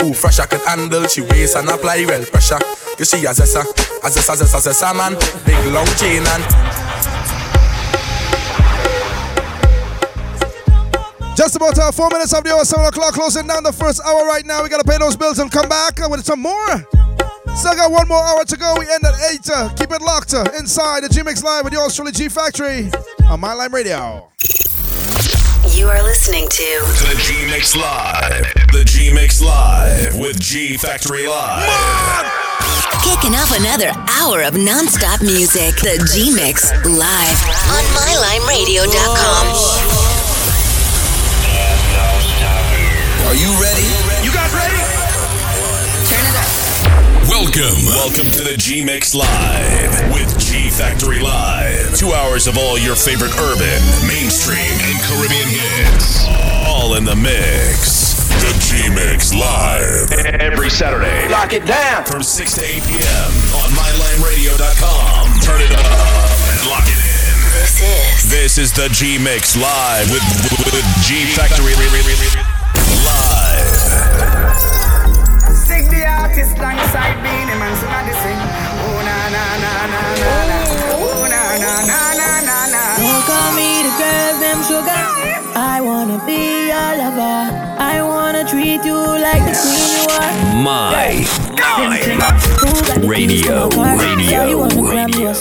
[0.00, 2.58] Who fresh I can handle, she waist and apply well pressure.
[2.96, 3.60] Cause she a zessa,
[4.02, 5.14] a zessa, zessa, zessa man.
[5.44, 6.71] Big long chain and
[11.42, 14.24] Just about uh, four minutes of the hour, seven o'clock, closing down the first hour
[14.26, 14.62] right now.
[14.62, 16.86] We gotta pay those bills and come back uh, with some more.
[17.58, 18.76] Still got one more hour to go.
[18.78, 19.50] We end at eight.
[19.50, 22.92] Uh, keep it locked uh, inside the G Mix Live with yours truly G Factory
[23.26, 24.30] on My Lime Radio.
[25.74, 26.80] You are listening to
[27.10, 28.46] The G Mix Live.
[28.70, 31.66] The G Mix Live with G Factory Live.
[33.02, 35.74] Kicking off another hour of non-stop music.
[35.82, 40.01] The G Mix live on MyLimeRadio.com.
[43.32, 43.88] Are you ready?
[44.20, 44.76] You guys ready?
[46.04, 46.52] Turn it up.
[47.32, 47.80] Welcome.
[47.88, 51.96] Welcome to the G Mix Live with G Factory Live.
[51.96, 56.28] Two hours of all your favorite urban, mainstream, and Caribbean hits.
[56.68, 58.20] All in the mix.
[58.44, 60.12] The G Mix Live.
[60.36, 61.26] Every Saturday.
[61.32, 62.04] Lock it down.
[62.04, 63.28] From 6 to 8 p.m.
[63.56, 65.40] on MyLimeRadio.com.
[65.40, 65.88] Turn it up
[66.52, 67.32] and lock it in.
[67.56, 70.20] This is This is the G Mix Live with,
[70.68, 71.72] with G Factory
[76.32, 78.40] artist alongside Beenie Man, so now they sing.
[78.88, 80.58] Oh na na na na na na.
[80.96, 82.82] Oh na na na na na na.
[82.96, 85.02] Don't call me the girls, them sugar.
[85.54, 87.52] I wanna be your lover.
[87.78, 90.32] I wanna treat you like the queen you are.
[90.64, 94.16] My Who got the keys to Radio, my car?
[94.20, 95.34] Say you wanna radio,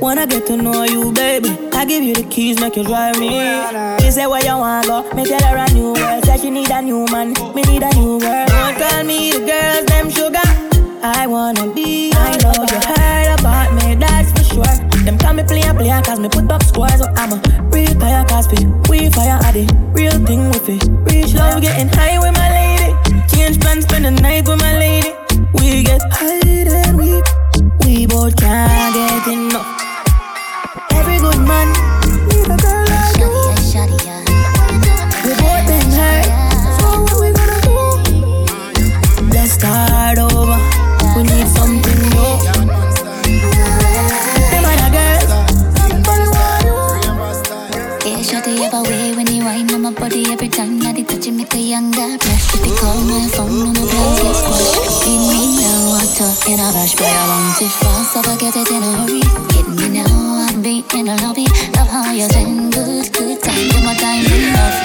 [0.00, 1.48] Wanna get to know you, baby.
[1.72, 3.28] I give you the keys, make you drive me.
[4.00, 6.24] She say where you wanna go, tell her a new world.
[6.24, 8.46] Say she need a new man, me need a new girl.
[8.46, 10.48] Don't call me the girls, them sugar.
[11.02, 12.12] I wanna be.
[12.14, 15.04] I know you heard about me, that's for sure.
[15.04, 16.98] Them call me player, player, cause me put up scores.
[16.98, 19.70] So I'm a real fire, cause we, we fire at it.
[19.92, 20.82] Real thing with it.
[21.10, 23.26] Reach love, getting high with my lady.
[23.28, 25.12] Change plans, spend the night with my lady.
[25.54, 27.22] We get high and we,
[27.84, 29.83] we both can't get enough.
[31.46, 31.68] Man
[32.28, 33.28] need a girl like you.
[35.24, 36.26] We both been hurt,
[36.80, 37.76] so what we gonna do?
[39.32, 40.58] Let's start over.
[41.16, 42.32] We need something new.
[44.50, 45.30] Them other girls,
[45.76, 46.76] somebody want you.
[48.08, 51.32] Yeah, shawty a way when you on my body every time that it touch you
[51.32, 52.54] make a younger blush.
[52.54, 55.04] If you call my phone, no my plans get squashed.
[55.04, 58.56] Give me now, water in a rush, boy I want it fast, so I get
[58.56, 59.22] it in a hurry.
[59.52, 60.13] Get me now,
[60.64, 61.44] be in a lobby.
[61.76, 63.68] Love how you send good, good time.
[63.68, 64.83] Give my time enough,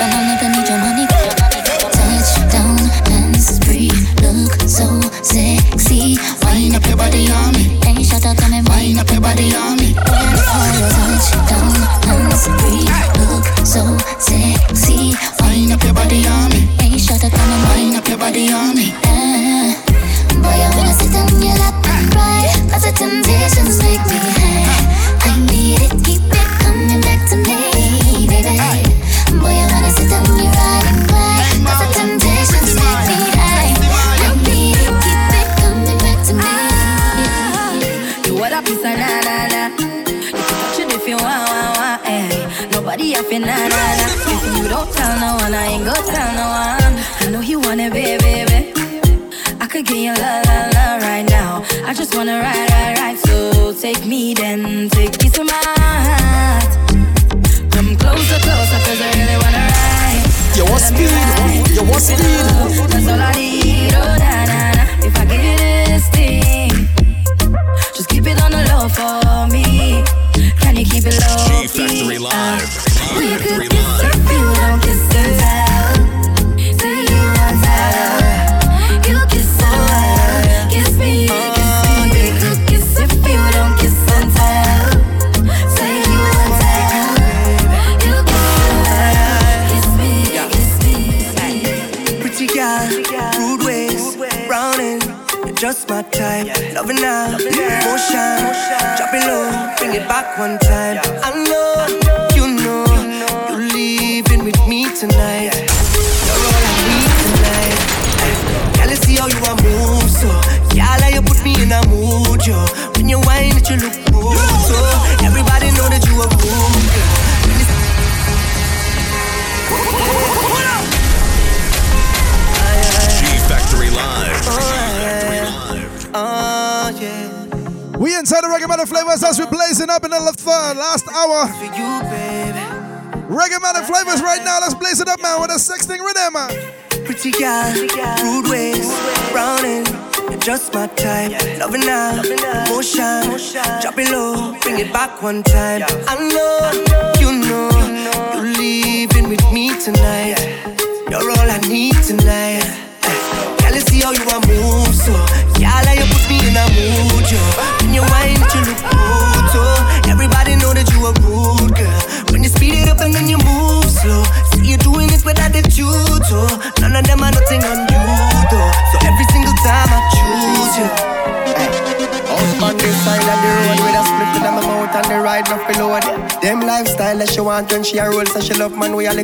[145.22, 145.69] one time.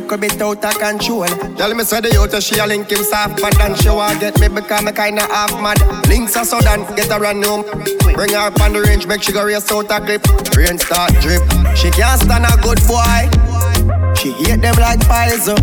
[0.00, 1.26] Little bit out of control.
[1.56, 4.38] Tell me say the youth she a link him soft, but then she want get
[4.40, 5.80] me because me kinda half mad.
[6.08, 7.64] Links are sudden, get her run home.
[8.14, 10.22] Bring her up on the range, make she go race out a clip.
[10.56, 11.42] Rain start drip,
[11.74, 13.24] she can't stand a good boy.
[14.20, 15.60] She hate them like pies up.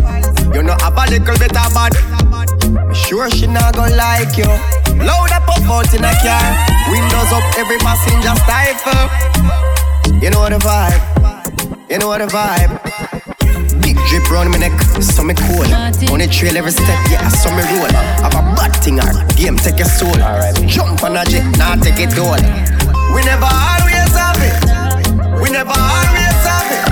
[0.54, 1.94] You know have a little bit of bad.
[2.94, 4.50] Sure she not gonna like you.
[4.98, 6.46] Load up up out in a car.
[6.90, 9.06] Windows up, every passenger stifle.
[10.18, 11.02] You know the vibe.
[11.90, 12.73] You know what the vibe.
[14.34, 15.64] Big drip round my neck, so me cool.
[16.12, 17.90] On the trail every step, yeah, so me roll.
[18.22, 20.10] Have a bad thing, our game take your soul.
[20.10, 22.34] Alright, jump on a jet, now take it all.
[23.14, 24.58] We never always have it.
[25.40, 26.82] We never always have it.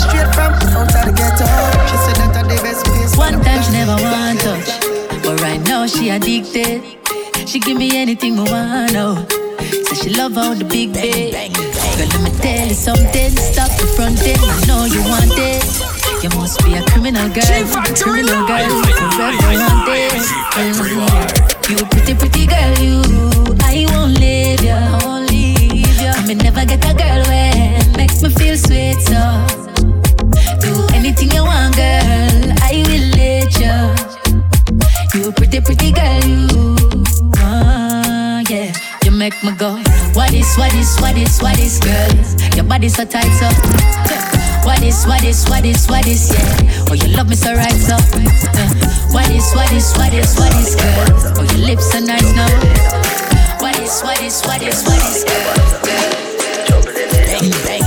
[0.00, 1.46] Straight from out of the ghetto.
[1.88, 3.16] She said that are the best place.
[3.16, 4.80] One time she never want touch,
[5.22, 6.82] but right now she addicted.
[7.46, 9.26] She give me anything me want now.
[9.84, 11.52] Say she love all the big bang.
[11.52, 13.30] Girl, let me tell you something.
[13.36, 14.40] Stop the front end.
[14.40, 15.95] I know you want it.
[16.22, 18.82] You must be a criminal girl, criminal girl,
[20.54, 21.46] forever wanted.
[21.68, 23.02] You pretty, pretty girl, you.
[23.62, 26.12] I won't leave ya, won't leave ya.
[26.16, 29.20] I may never get a girl when makes me feel sweet, so
[30.60, 32.54] do anything you want, girl.
[32.62, 35.20] I will let you.
[35.20, 36.46] You pretty, pretty girl, you.
[37.36, 38.72] Ah, yeah.
[39.04, 39.76] You make me go.
[40.14, 42.56] What is, what is, what is, what is, girl?
[42.56, 44.35] Your body so tight, so.
[44.66, 46.90] What is, what is, what is, what is, yeah?
[46.90, 47.94] Oh, you love me so right, so.
[47.94, 48.66] Uh,
[49.14, 51.38] what is, what is, what is, what is, girl?
[51.38, 52.50] Oh, your lips so nice now.
[53.62, 55.54] What is, what is, what is, what is, girl?
[57.30, 57.86] Bang, bang,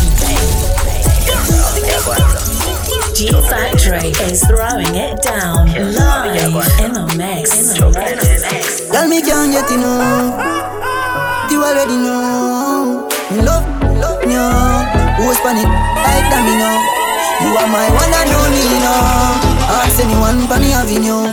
[3.14, 7.76] G Factory is throwing it down live in the mix.
[7.76, 8.92] In.
[8.92, 11.52] Tell me can't get enough.
[11.52, 13.10] You already know.
[13.44, 13.68] Love,
[14.00, 14.36] love me.
[15.20, 15.89] Who's panic
[16.20, 16.76] like that me know.
[17.40, 18.64] You are my one and only.
[19.80, 20.76] Ask anyone for me
[21.08, 21.32] you.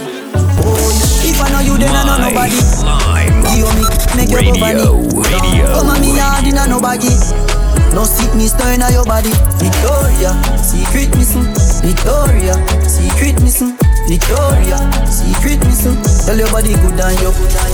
[0.62, 2.58] Oh, if I know you, then I know nobody.
[3.56, 3.84] You me
[4.14, 4.86] make your funny.
[5.74, 7.10] Come on me yard in a nobody.
[7.94, 9.32] No sickness turn on your body.
[9.58, 11.46] Victoria, secret missing.
[11.82, 12.54] Victoria,
[12.86, 13.74] secret missing.
[14.06, 14.78] Victoria,
[15.10, 15.98] secret missing.
[16.26, 17.32] Tell your body good and you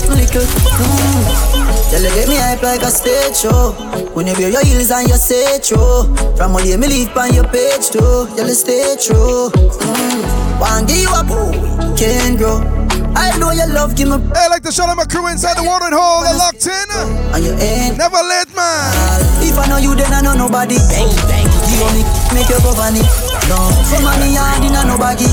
[0.09, 0.47] little.
[0.81, 1.72] Mm.
[1.93, 3.69] Tell you get me hype like a stage show.
[4.17, 6.09] When you wear your heels and you say true.
[6.33, 8.25] From all you me leave on your page too.
[8.33, 9.53] Tell you stay true.
[9.53, 10.57] Mm.
[10.57, 11.53] One give you a boo,
[11.93, 12.65] can't grow.
[13.13, 14.17] I know your love, give me.
[14.33, 16.25] Hey, like to shout out my crew inside the watering hole.
[16.25, 16.89] They're locked in.
[17.29, 19.21] And you ain't never late, man.
[19.45, 20.81] If I know you, then I know nobody.
[20.89, 22.01] Bang, bang, you only
[22.33, 23.05] make you go funny.
[23.45, 25.29] No, from me yard in a nobody.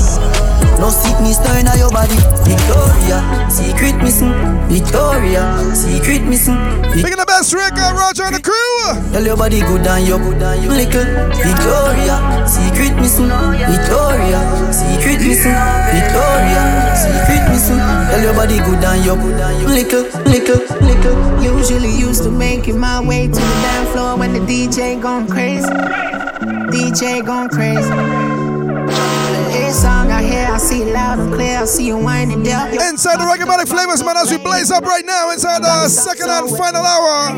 [0.81, 2.17] No sickness turn on your body.
[2.41, 3.21] Victoria,
[3.53, 4.33] secret missing.
[4.65, 5.45] Victoria,
[5.77, 6.57] secret missing.
[6.89, 9.13] Picking the best record, Roger and the crew.
[9.13, 11.05] Tell your body good and you good and you little.
[11.37, 12.17] Victoria,
[12.49, 13.29] secret missing.
[13.29, 14.41] Victoria,
[14.73, 15.53] secret missing.
[15.93, 16.61] Victoria,
[16.97, 17.77] secret missing.
[17.77, 21.43] Tell your body good and you good and you little, little, little.
[21.45, 25.69] Usually used to making my way to the dance floor when the DJ gone crazy.
[26.73, 28.20] DJ gone crazy.
[29.71, 31.59] This song I hear, I see it loud and clear.
[31.59, 32.73] I see you winding down.
[32.73, 36.27] Inside the Reggae Matic Flavors, man, as we blaze up right now inside the second
[36.29, 37.31] and final hour.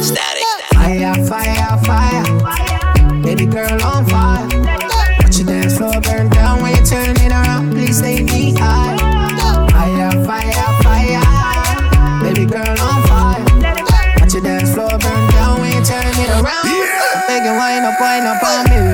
[0.00, 0.48] Static.
[0.72, 3.20] Fire, fire, fire.
[3.20, 4.48] Baby girl on fire.
[5.20, 7.72] Watch your dance floor burn down when you turn it around.
[7.72, 8.96] Please stay me high.
[9.68, 11.20] Fire, fire, fire.
[12.24, 13.44] Baby girl on fire.
[14.16, 16.64] Watch your dance floor burn down when you turn it around.
[17.28, 18.87] Make it wind up, wind up on me.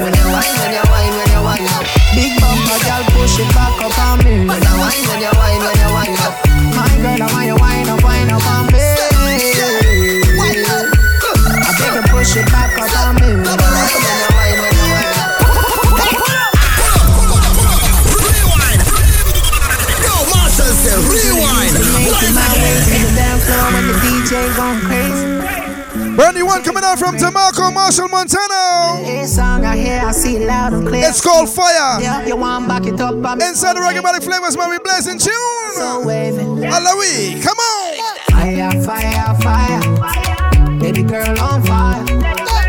[26.55, 29.03] One coming out from DeMarco Marshall Montano.
[29.03, 31.03] It's song I hear, I see loud and clear.
[31.05, 32.01] It's called Fire.
[32.01, 33.15] Yeah, you want back it up.
[33.27, 35.35] I'm Inside the Reggae Flavors, man, we blazing tune.
[35.75, 36.63] So waving.
[36.63, 37.97] Alawi, come on.
[38.31, 40.79] Fire, fire, fire.
[40.79, 42.05] Baby girl on fire.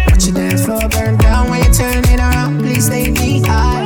[0.09, 2.61] Watch your dance floor burn down when you turn it around.
[2.61, 3.13] Please stay
[3.45, 3.85] high.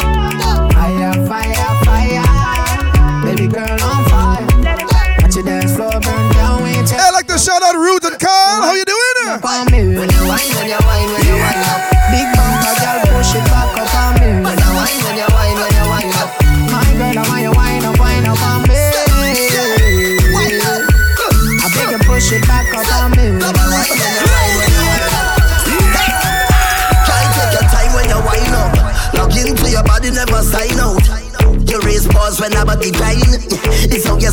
[0.71, 3.25] Fire, fire, fire.
[3.25, 4.47] Baby girl on fire.
[5.19, 6.99] Watch your dance floor burn down when you turn.
[6.99, 8.48] Hey, I like to shout out Ruth and Carl.
[9.41, 10.98] Up when you wine, when you wine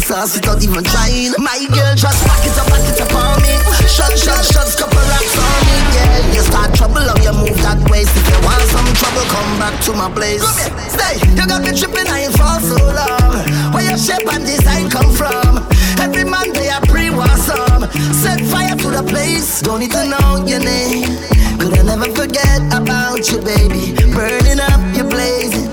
[0.06, 1.34] sauce without even trying.
[1.42, 3.58] My girl, just back it up, back it up on me.
[3.90, 5.76] Shot, shot, shots, couple racks on me.
[5.98, 8.14] Yeah, you start trouble, how you move that waist.
[8.14, 10.46] If you want some trouble, come back to my place.
[10.94, 13.42] Stay, you got me tripping, I ain't fall so long.
[13.74, 15.66] Where your shape and design come from?
[15.98, 17.90] Every man they are pre-war some.
[18.14, 19.60] Set fire to the place.
[19.60, 21.18] Don't need to know your name.
[21.58, 23.90] Could I never forget about you, baby?
[24.14, 25.66] Burning up, you're blazing.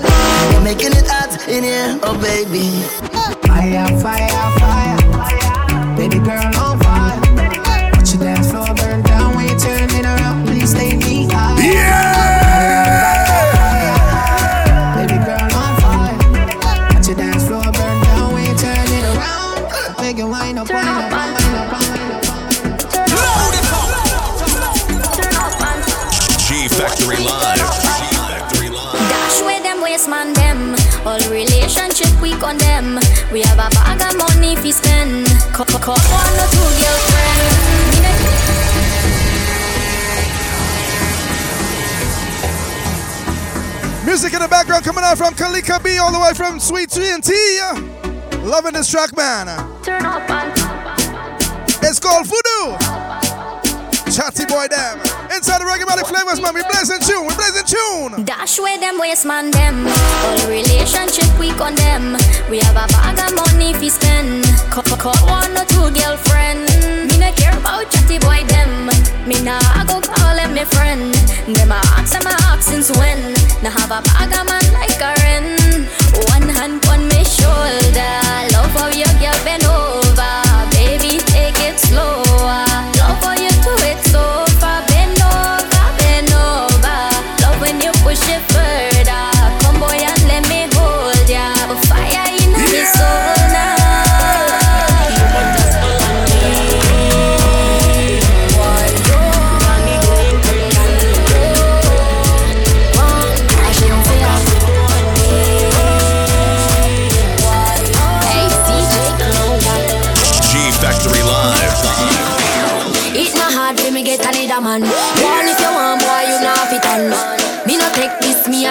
[0.50, 3.13] You're making it hot in here, oh baby.
[3.24, 4.53] Fire, fire,
[44.34, 47.30] Music in the background coming out from Kalika B all the way from Sweet TNT.
[48.42, 49.46] Loving this track, man.
[49.84, 50.50] Turn up and
[51.84, 52.74] It's called Voodoo.
[54.10, 54.98] Chatty boy, damn.
[55.30, 56.52] Inside the reggae flavors, man.
[56.54, 57.28] We blazing tune.
[57.28, 58.24] We blazing tune.
[58.24, 59.86] Dash with them waste man them.
[59.86, 62.18] All relationship we condemn.
[62.50, 64.44] We have a bag of money fi spend.
[64.70, 66.93] Call, call one or two girlfriend.
[67.24, 68.86] Me not care about chatty boy them.
[69.26, 71.14] Me nah go call them me friend.
[71.56, 73.32] Them a ask them a ask since when.
[73.62, 75.88] Now have a bag of man like a wren.
[76.28, 78.20] One hand on my shoulder.
[78.52, 80.03] Love how you girl bend over.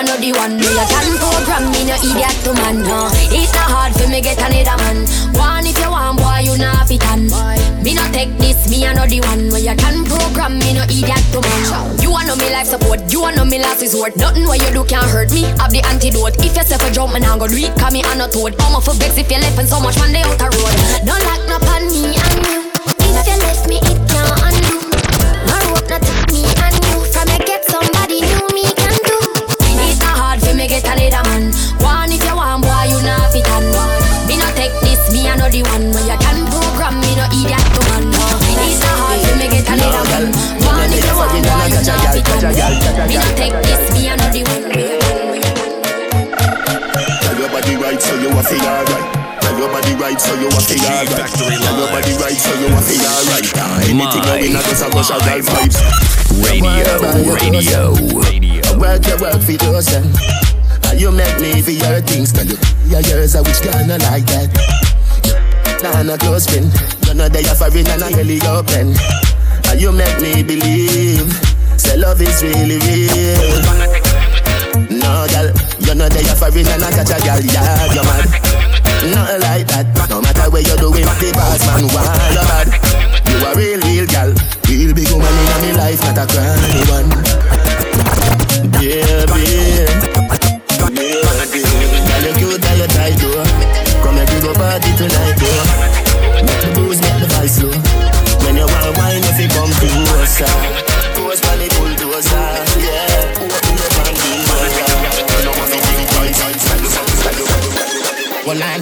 [0.03, 0.59] I know the one.
[0.59, 2.83] Me a can program, me no idiot to man.
[2.83, 3.07] No.
[3.31, 5.07] It's not hard for me get another man.
[5.31, 7.31] One if you want, boy, you not fit on.
[7.79, 9.47] Me no take this, me I know the one.
[9.47, 12.03] Where you can program, me no idiot to man.
[12.03, 14.19] You want know me life support, you want know me last resort.
[14.19, 15.47] Nothing what you do can hurt me.
[15.63, 16.35] Have the antidote.
[16.43, 17.71] If you say for jump, man, I go do it.
[17.79, 18.59] Cause me I no toad.
[18.59, 20.75] I'm off for vex if you left and so much man they out the road.
[21.07, 22.59] Don't lock no on me and you.
[23.07, 24.02] If you left me, it
[42.53, 44.61] Me no take this, me I know the one.
[47.17, 49.41] Tell your body right, so you a feel alright.
[49.41, 51.33] Tell your body right, so you a feel alright.
[51.33, 53.41] Tell your body right, so you a feel alright.
[53.89, 55.81] Anything going on, just a rush of girl vibes.
[56.45, 56.93] Radio,
[57.33, 57.97] radio.
[58.77, 60.05] Work your work for yourself.
[60.85, 64.25] And you make me for your things, cause you, your yours are which kinda like
[64.29, 64.53] that.
[65.81, 66.71] Nah, no close friend.
[67.07, 68.93] You know they are foreign and I really open.
[69.69, 71.52] And you make me believe.
[71.77, 73.61] Say love is really real.
[74.89, 78.25] No, girl, you know they are foreign and I catch a girl, yeah, you mad.
[79.03, 79.85] Nothing like that.
[80.09, 82.67] No matter where you're doing, the boss man, why you bad?
[83.27, 84.31] You a real, real girl.
[84.69, 87.09] Real big woman in my life, not a cranny one.
[88.79, 89.91] Yeah, babe.
[90.87, 91.59] Yeah, babe.
[92.07, 93.43] Girl, you cute, girl, you tight, though.
[94.01, 96.47] Come here, we go party tonight, though.
[96.47, 97.75] Make the booze, make the vibe slow.
[98.45, 99.73] When you want wine, if you come
[102.13, 103.33] yeah.
[108.45, 108.77] Well, I,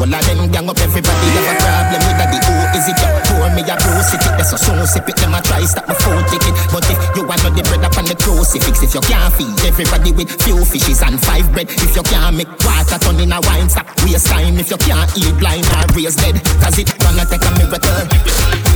[0.00, 2.45] well, I them gang up everybody have a problem with a
[2.76, 4.56] closer.
[4.86, 6.54] sip it, them a try stop my food ticket.
[6.70, 10.12] But if you want the bread up on the crucifix, if you can't feed everybody
[10.12, 13.68] with few fishes and five bread, if you can't make water turn in a wine
[13.68, 14.58] stop, waste time.
[14.58, 18.02] If you can't eat blind or raise dead, cause it gonna take a miracle.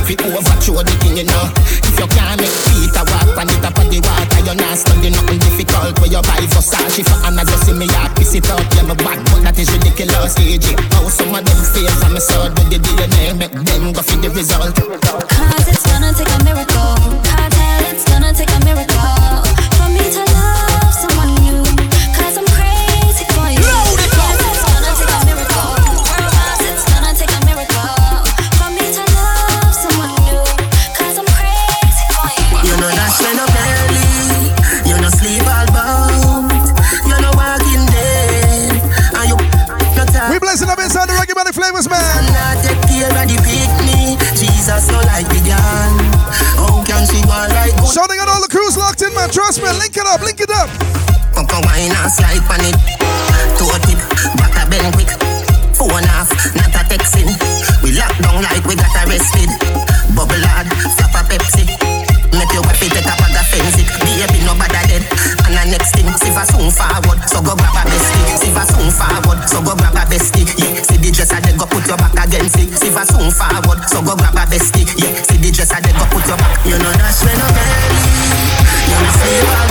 [0.01, 1.45] If you overthrow the king, you know.
[1.85, 5.13] If you can't make Peter walk on the top of the water, you're not studying
[5.13, 5.95] nothing difficult.
[6.01, 8.63] Where you buy Versace for Anna, just see me out, piss it out.
[8.75, 10.35] Yeah, my back, but that is ridiculous.
[10.41, 14.01] AJ, how some of them fail from me sword with the DNA, make them go
[14.01, 14.75] for the result.
[14.75, 16.95] Cause it's gonna take a miracle.
[17.23, 17.53] Can't
[17.91, 19.20] it's gonna take a miracle
[44.71, 45.91] Jesus so like the gun.
[46.55, 47.91] How can she go like good?
[47.91, 49.27] Shouting out all the crews locked in, man.
[49.27, 49.67] Trust me.
[49.75, 50.71] Link it up, link it up.
[51.35, 52.77] Pump a wine and slide on it.
[53.59, 53.99] Toe tip,
[54.39, 55.11] back a bend quick.
[55.75, 57.27] Phone off, not a texting.
[57.83, 59.51] We lock down like we got arrested.
[60.15, 61.67] Bubble hard, flap a Pepsi.
[62.31, 63.91] Make your wife take a bag of fence it.
[64.07, 64.39] Baby,
[64.71, 65.03] dead.
[65.47, 67.19] And the next thing, see for soon forward.
[67.27, 68.39] So go grab a bestie.
[68.39, 69.39] See for soon forward.
[69.51, 70.60] So go grab a bestie.
[71.91, 72.71] Your back against it.
[72.79, 73.83] See for soon forward.
[73.89, 74.87] So go grab a bestie.
[74.95, 76.65] Yeah, see the dress and then go put your back.
[76.65, 77.99] You know that's when I'm ready.
[78.87, 79.70] You know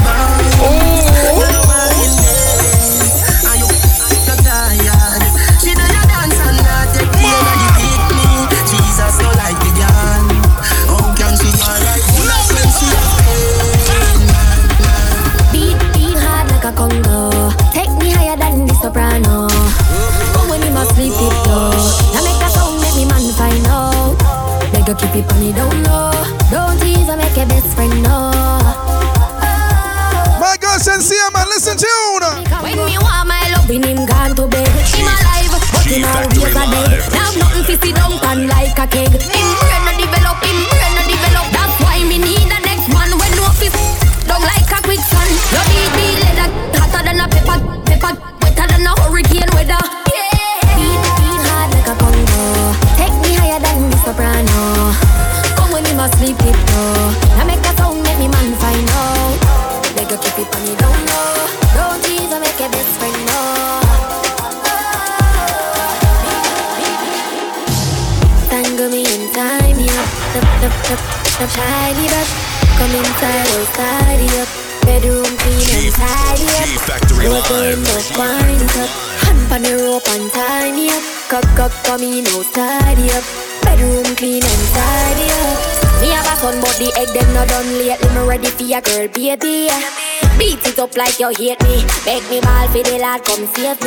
[91.20, 91.84] you hate me.
[92.06, 93.79] Make me ball for the lad, come save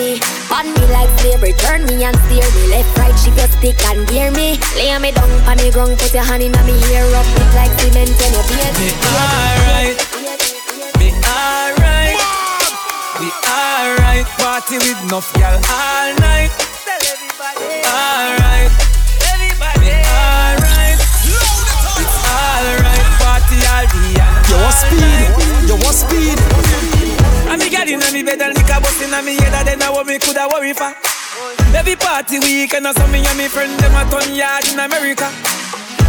[32.84, 35.30] party weekend or something and me friend them a ton yard in America.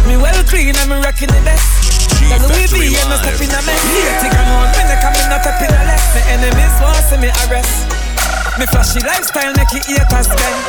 [0.07, 1.63] Me well clean and me rocking the best.
[2.19, 3.81] The Louis V and no step in a mess.
[3.95, 6.15] Here take on one minute come in not in a left.
[6.15, 7.87] Me enemies want see me arrest.
[8.59, 10.59] Me flashy lifestyle make it haters bend.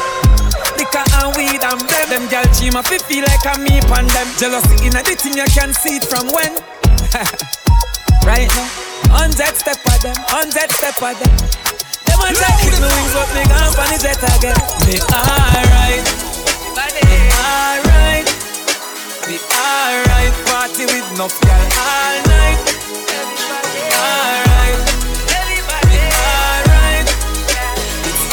[0.79, 2.07] Liquor and weed and blem.
[2.09, 4.29] Them gal of it feel like a me pan them.
[4.39, 6.53] Jealousy in a the thing you can see it from when.
[8.27, 8.69] right now.
[9.09, 11.76] Hundred step at them, hundred step at them.
[12.27, 14.59] A try keep me wings but me gone on the jet again.
[14.83, 16.03] Me alright,
[16.75, 18.27] me alright,
[19.31, 20.35] me alright.
[20.51, 22.59] Party with enough girl all night.
[23.95, 24.75] Alright,
[25.87, 27.07] me alright,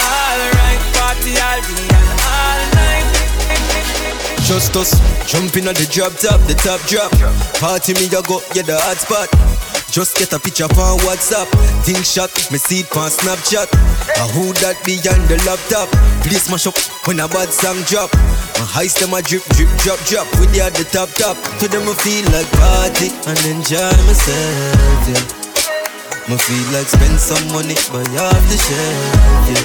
[0.02, 0.82] alright.
[0.98, 3.06] Party all day and all night.
[4.42, 4.98] Just us
[5.30, 7.12] jumping on the drop top, the top drop.
[7.62, 9.53] Party me, I go, yeah, the hot spot.
[9.94, 11.46] Just get a picture on WhatsApp.
[11.86, 13.70] Think shot, me see it on Snapchat.
[13.70, 15.86] A who that behind the laptop?
[16.26, 16.74] Please mash up
[17.06, 18.10] when a bad song drop.
[18.58, 20.26] My heist them a drip, drip, drop, drop.
[20.42, 21.38] With you at the top, top.
[21.62, 25.30] To them I feel like party and enjoy myself, yeah.
[26.26, 29.62] Me feel like spend some money, buy off the shelf, yeah.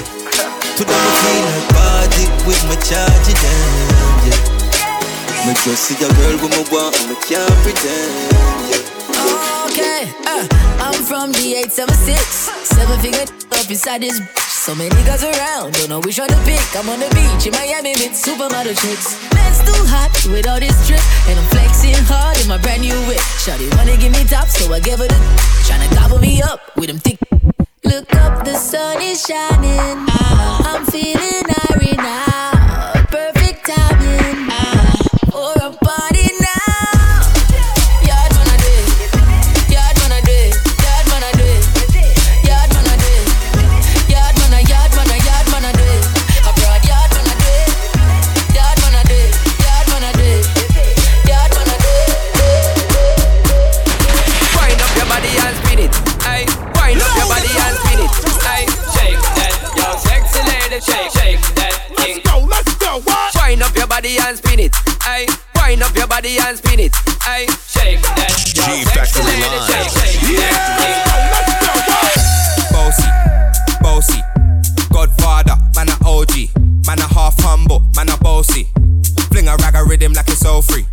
[0.77, 5.49] To them I feel like party with my charge, them, yeah.
[5.49, 8.78] Me just see a girl with my want and me can't pretend.
[9.79, 10.43] Okay, uh,
[10.83, 12.19] I'm from the 876.
[12.67, 14.19] Seven figure up inside this.
[14.35, 16.59] So many guys around, don't know which one to pick.
[16.75, 19.15] I'm on the beach in Miami with supermodel chicks.
[19.31, 20.99] Man's too hot with all this drip,
[21.31, 23.23] and I'm flexing hard in my brand new whip.
[23.39, 25.15] Shawty wanna give me top, so I give her the.
[25.63, 27.19] Tryna gobble me up with them thick.
[27.85, 29.95] Look up, the sun is shining.
[30.67, 32.58] I'm feeling irie now.
[64.29, 64.75] And spin it.
[65.09, 65.25] Aye.
[65.55, 66.93] Wind up your body and spin it.
[67.25, 67.47] Aye.
[67.65, 69.89] Shake that, G sexy Factory lady, Live.
[69.89, 71.49] shake, shake that.
[72.69, 73.09] Bossy,
[73.81, 74.21] bossy,
[74.93, 76.53] Godfather, man a OG,
[76.85, 78.67] man a half humble, man a bossy.
[79.33, 80.85] Fling a rag a rhythm like it's all free.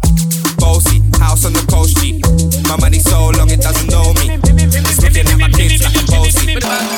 [0.56, 2.22] Bossy, house on the coast G.
[2.68, 4.40] My money so long it doesn't know me.
[4.40, 6.95] It's looking at my kids like a bossy.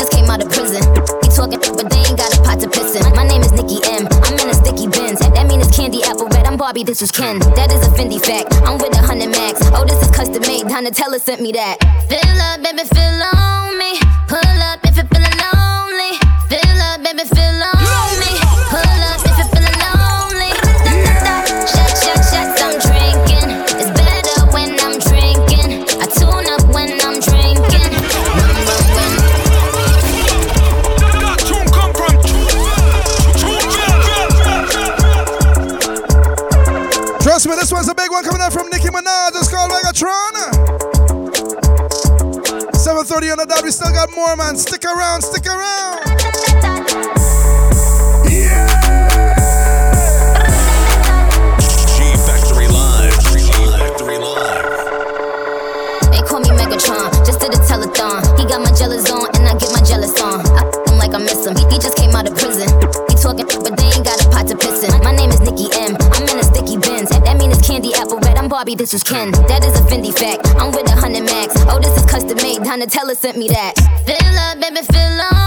[0.00, 0.80] Just came out of prison.
[1.20, 3.04] He talking, but they ain't got a pot to piss in.
[3.14, 4.08] My name is Nicki M.
[4.24, 5.20] I'm in a sticky bins.
[5.20, 6.46] That, mean it's candy apple red.
[6.46, 6.84] I'm Barbie.
[6.84, 7.38] This was Ken.
[7.52, 8.48] That is a Fendi fact.
[8.64, 9.60] I'm with a hundred max.
[9.76, 10.64] Oh, this is custom made.
[10.64, 11.76] Donatella sent me that.
[12.08, 14.00] Fill up, baby, fill on me.
[14.26, 14.49] Pull
[43.50, 43.64] 7.30 on the dot.
[43.64, 44.56] We still got more, man.
[44.56, 45.98] Stick around, stick around.
[51.90, 53.14] G Factory Live.
[53.26, 53.38] G
[53.74, 54.70] Factory Live.
[56.10, 58.22] They call me Megatron, just did a telethon.
[58.38, 60.40] He got my jealous on, and I get my jealous on.
[60.56, 61.56] I f him like I miss him.
[61.56, 62.68] He, he just came out of prison.
[63.08, 64.92] He talking, but they ain't got a pot to piss in.
[65.02, 65.96] My name is Nicki M.
[66.12, 67.10] I'm in a sticky bins.
[67.10, 68.36] That, that mean it's candy apple red.
[68.36, 68.74] I'm Barbie.
[68.74, 69.30] This was Ken.
[69.50, 70.46] That is a Fendi fact.
[70.58, 70.89] I'm with
[72.70, 73.74] Donatella sent me that.
[74.06, 75.39] Fill up, baby, fill on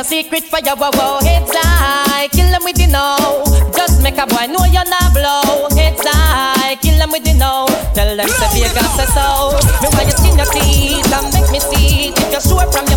[0.00, 1.20] no secret for your wow wow.
[1.20, 2.28] Heads high.
[2.28, 3.44] Kill them with the no.
[3.76, 5.68] Just make a boy know you're not blow.
[5.76, 6.76] Heads high.
[6.80, 7.66] Kill them with the no.
[7.92, 9.60] Tell them to be a got so.
[9.84, 12.16] Me why you skin your teeth and make me see.
[12.16, 12.89] If you're sure from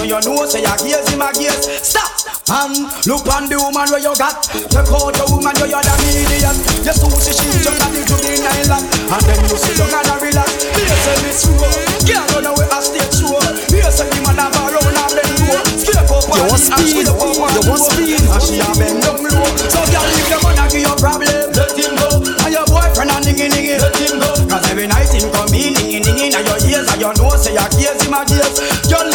[0.00, 1.60] and and your nose, and your ears, in my ears.
[1.84, 2.08] Stop!
[2.48, 4.42] And look on the woman where you got.
[4.48, 6.56] Take out the woman where you're the median.
[6.82, 8.80] You sushi she just got into the nylon.
[8.80, 10.50] And then you sit down and a relax.
[10.72, 11.68] Here say me slow.
[12.08, 13.38] Girl run away a stage show.
[13.68, 15.62] Here say the man have a round and bend low.
[15.78, 17.06] Scrape up You want and speed?
[17.06, 18.24] scrape up on You want speed?
[18.24, 19.46] And she a bend down low.
[19.68, 22.08] So girl if your man a give you problem, let him go.
[22.24, 24.30] And your boyfriend a dingy dingy, let him go.
[24.48, 27.54] Cause every night him come in, dingy dingy, and your ears and your nose say
[27.54, 29.09] your ears him a if your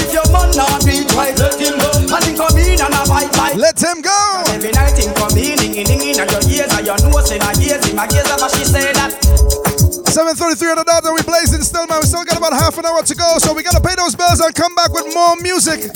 [10.35, 12.03] 7.33 on the dot, and we blazing still, man.
[12.03, 14.43] We still got about half an hour to go, so we gotta pay those bills
[14.43, 15.87] and come back with more music.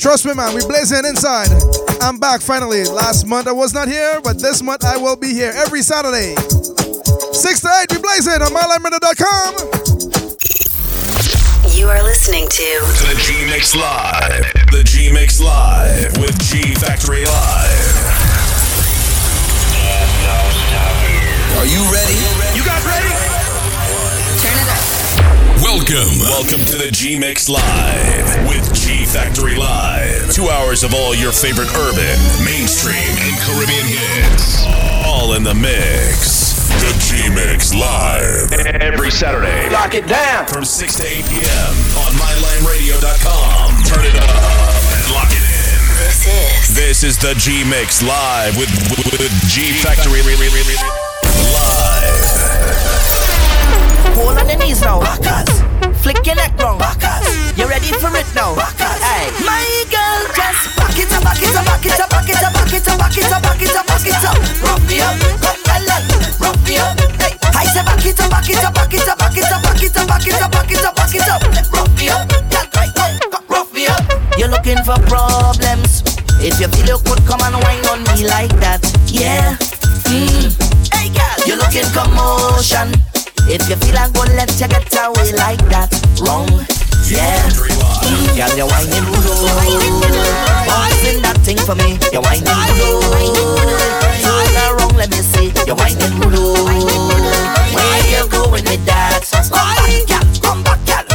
[0.00, 1.52] Trust me, man, we blazing inside.
[2.00, 2.84] I'm back finally.
[2.84, 6.32] Last month I was not here, but this month I will be here every Saturday.
[6.36, 9.52] 6 to 8, we blazing on mylimeradio.com.
[11.76, 12.68] You are listening to
[13.04, 14.48] The G Mix Live.
[14.72, 18.00] The G Mix Live with G Factory Live.
[21.60, 22.16] Are you ready?
[22.56, 23.49] You guys ready?
[25.70, 26.10] Turn it up.
[26.10, 26.18] Welcome.
[26.18, 30.32] Welcome to the G Mix Live with G Factory Live.
[30.32, 34.66] Two hours of all your favorite urban, mainstream, and Caribbean hits.
[35.06, 36.66] All in the mix.
[36.82, 38.50] The G Mix Live.
[38.82, 39.70] Every Saturday.
[39.70, 40.46] Lock it down.
[40.48, 41.72] From 6 to 8 p.m.
[42.02, 43.82] on MyLimeRadio.com.
[43.86, 45.78] Turn it up and lock it in.
[46.02, 50.22] This is This is the G Mix Live with, with, with G Factory
[54.20, 55.00] Hold on the knees now.
[55.00, 55.64] Backers.
[56.04, 56.78] Flick your neck round.
[56.78, 57.56] Backers.
[57.56, 58.52] You ready for it now?
[58.52, 59.00] Backers.
[59.00, 59.32] Hey.
[59.48, 62.52] My girl just back it up, back it up, back it up, back it up,
[62.52, 64.36] back it up, back it up, back it up, back it up.
[64.60, 66.04] Rough me up, rough my leg,
[66.36, 67.00] rough me up.
[67.16, 67.32] Hey.
[67.56, 69.80] I say back it up, back it up, back it up, back it up, back
[69.80, 71.40] it up, back it up, back it up, back it up.
[71.72, 74.04] Rough me up, right, me up.
[74.36, 76.04] You're looking for problems.
[76.44, 79.56] If you feel you could come and whine on me like that, yeah.
[80.12, 80.52] Mm.
[80.92, 83.09] Hey girl, you're looking commotion.
[83.52, 85.90] If you feel I'm gonna let you get away like that,
[86.22, 86.46] wrong.
[87.10, 87.50] Yeah.
[88.38, 89.26] Girl, you're whining good.
[90.70, 91.98] Bouncing that thing for me.
[92.12, 93.50] You're whining good.
[94.22, 95.50] Turn around, let me see.
[95.66, 96.30] You're whining good.
[97.74, 99.26] Where you going with that?
[99.26, 100.40] Come back, girl.
[100.40, 101.09] Come back, girl.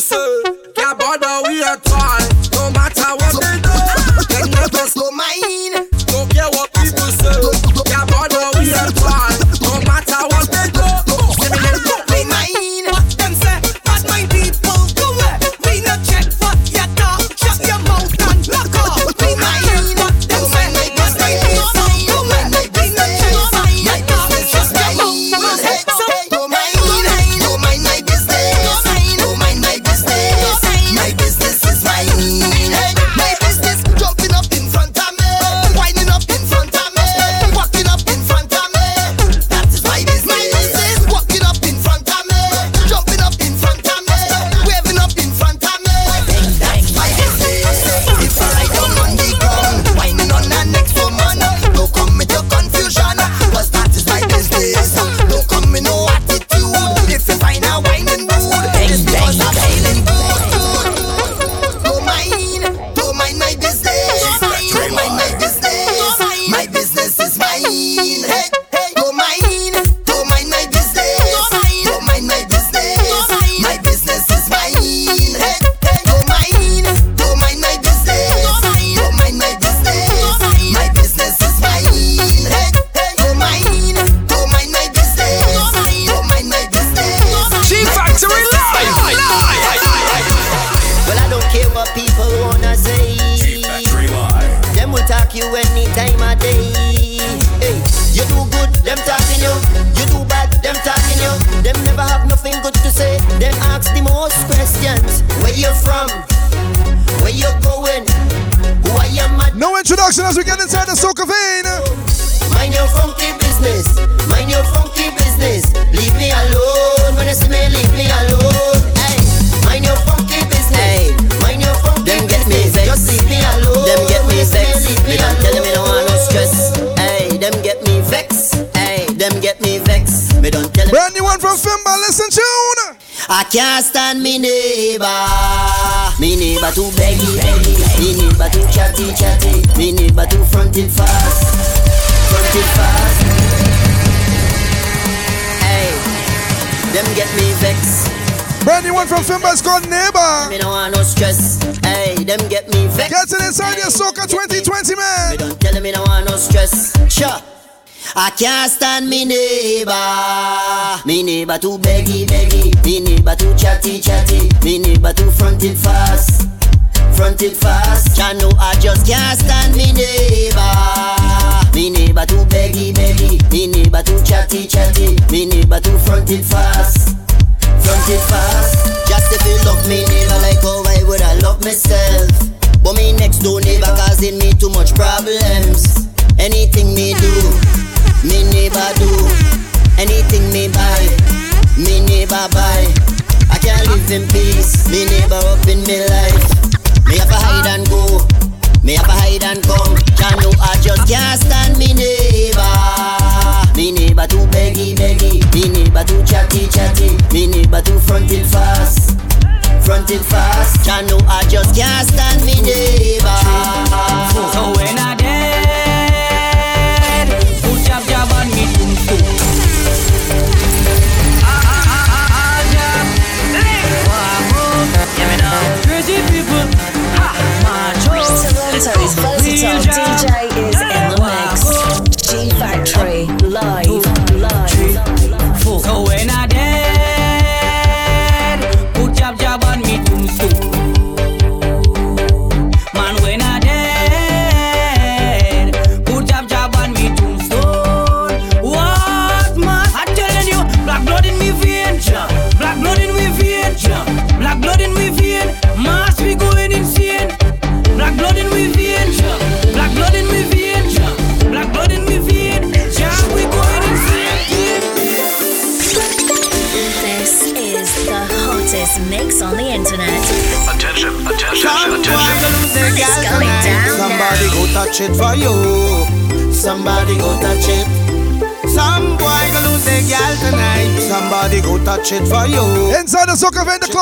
[0.00, 0.49] Sir.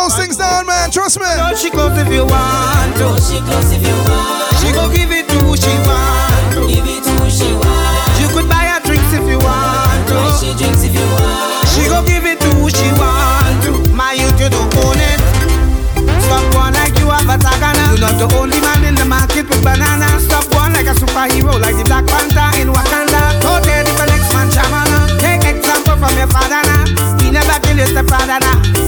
[0.09, 0.90] those things down, man.
[0.90, 1.28] Trust me.
[1.36, 3.09] No, she close if you want to.
[3.20, 4.56] She close if you want.
[4.56, 6.64] She go give it to who she want to.
[6.64, 8.16] Give it to who she want.
[8.16, 10.16] You could buy her drinks if you want to.
[10.16, 11.68] Buy she drinks if you want.
[11.76, 13.72] She go give it to who she want to.
[13.93, 15.20] My youth, you don't own it.
[16.24, 17.93] Stop one like you have a tagana.
[17.93, 20.09] You're not the only man in the market with banana.
[20.24, 23.36] Stop one like a superhero, like the Black Panther in Wakanda.
[23.44, 25.20] Go there, the next man, Jamana.
[25.20, 27.20] Take example from your father now.
[27.20, 28.88] he never kill your stepfather now.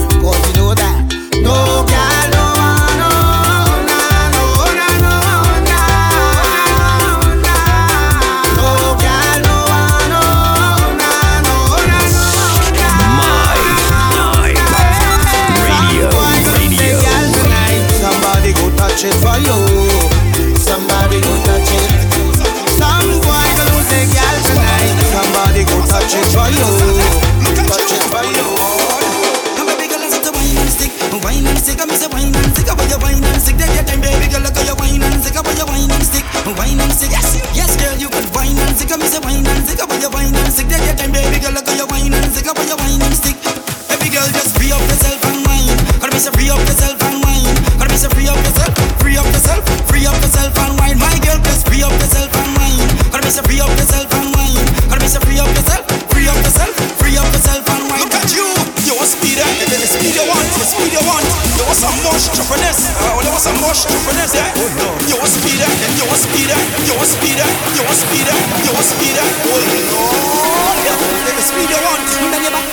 [61.81, 62.93] some mush chuffiness.
[62.93, 64.37] I uh, will have some mush chuffiness.
[64.37, 64.53] Yeah.
[64.53, 64.87] Oh no.
[65.09, 65.65] You a speeder,
[65.97, 69.25] you a speeder, you a speeder, you a speeder, you a speeder.
[69.49, 69.65] Oh
[70.85, 70.93] no.
[71.25, 72.70] Let me speed you want.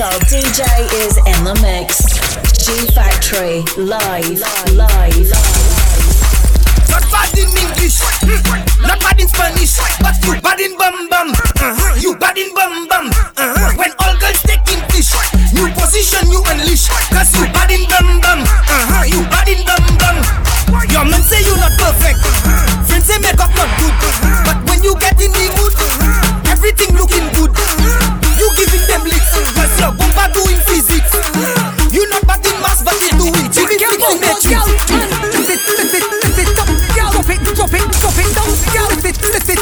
[0.00, 0.64] Toronto DJ
[1.04, 2.00] is in the mix.
[2.56, 4.40] G Factory live,
[4.72, 5.28] live.
[6.88, 8.00] Not bad in English,
[8.80, 11.36] not bad in Spanish, but you bad in bum bum.
[11.36, 12.00] Uh-huh.
[12.00, 13.12] You bad in bum bum.
[13.12, 13.76] Uh-huh.
[13.76, 15.12] When all girls take English,
[15.52, 16.88] new position you unleash.
[17.12, 18.40] Cause you bad in bum bum.
[18.40, 19.04] Uh-huh.
[19.04, 20.16] You bad in bum bum.
[20.88, 22.24] Your man say you not perfect.
[22.88, 23.92] Friends say makeup not good.
[24.48, 25.76] But when you get in the mood,
[26.48, 27.28] everything looking
[34.00, 35.90] gymnastics in matrix.
[36.94, 38.88] Drop it, drop it, drop it down, girl.
[38.88, 39.59] Lift it, lift it, lift it.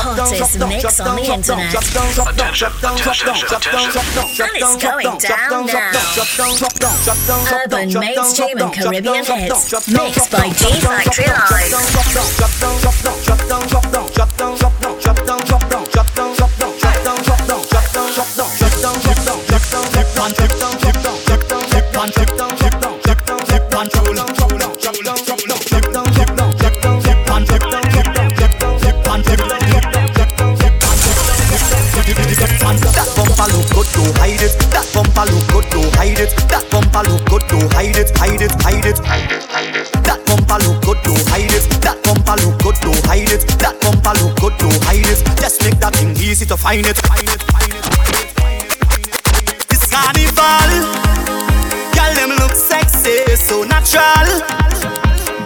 [0.00, 1.74] Hottest mix on the internet.
[4.42, 5.92] And it's going down now.
[7.52, 11.68] Urban mainstream and Caribbean hits, mixed by G Factory
[14.14, 14.31] That
[46.72, 46.96] find it.
[49.68, 50.70] This carnival,
[51.92, 54.28] girl them look sexy, so natural.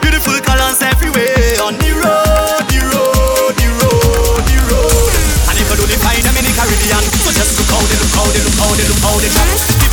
[0.00, 5.10] Beautiful colors everywhere on the road, the road, the road, the road.
[5.50, 8.14] And if you don't find them in the Caribbean, so just look how they look
[8.14, 9.85] how they look how they look how they drop.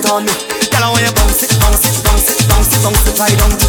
[0.00, 0.32] It on me.
[0.82, 3.59] I want you bounce it, bounce it, bounce it, bounce it, bounce it right down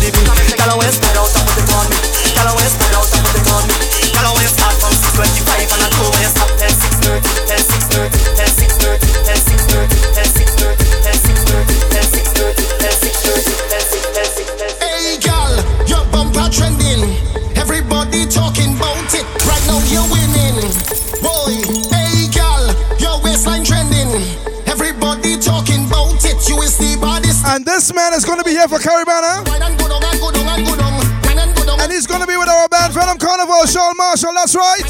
[34.22, 34.84] Marshall, that's right.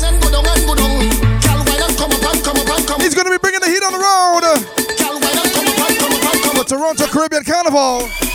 [3.01, 4.43] He's going to be bringing the heat on the road.
[6.57, 8.30] For Toronto Caribbean Carnival.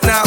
[0.00, 0.21] now.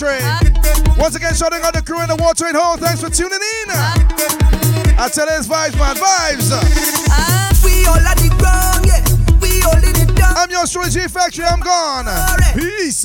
[0.00, 0.22] Train.
[0.96, 2.78] Once again, shouting out the crew in the War Train Hall.
[2.78, 3.68] Thanks for tuning in.
[3.68, 5.94] I tell it's vibes, man.
[5.96, 6.48] Vibes.
[7.62, 8.32] We all the
[8.88, 9.04] yeah.
[9.42, 11.44] We all in the I'm your strategy factory.
[11.44, 12.06] I'm gone.
[12.54, 13.04] Peace.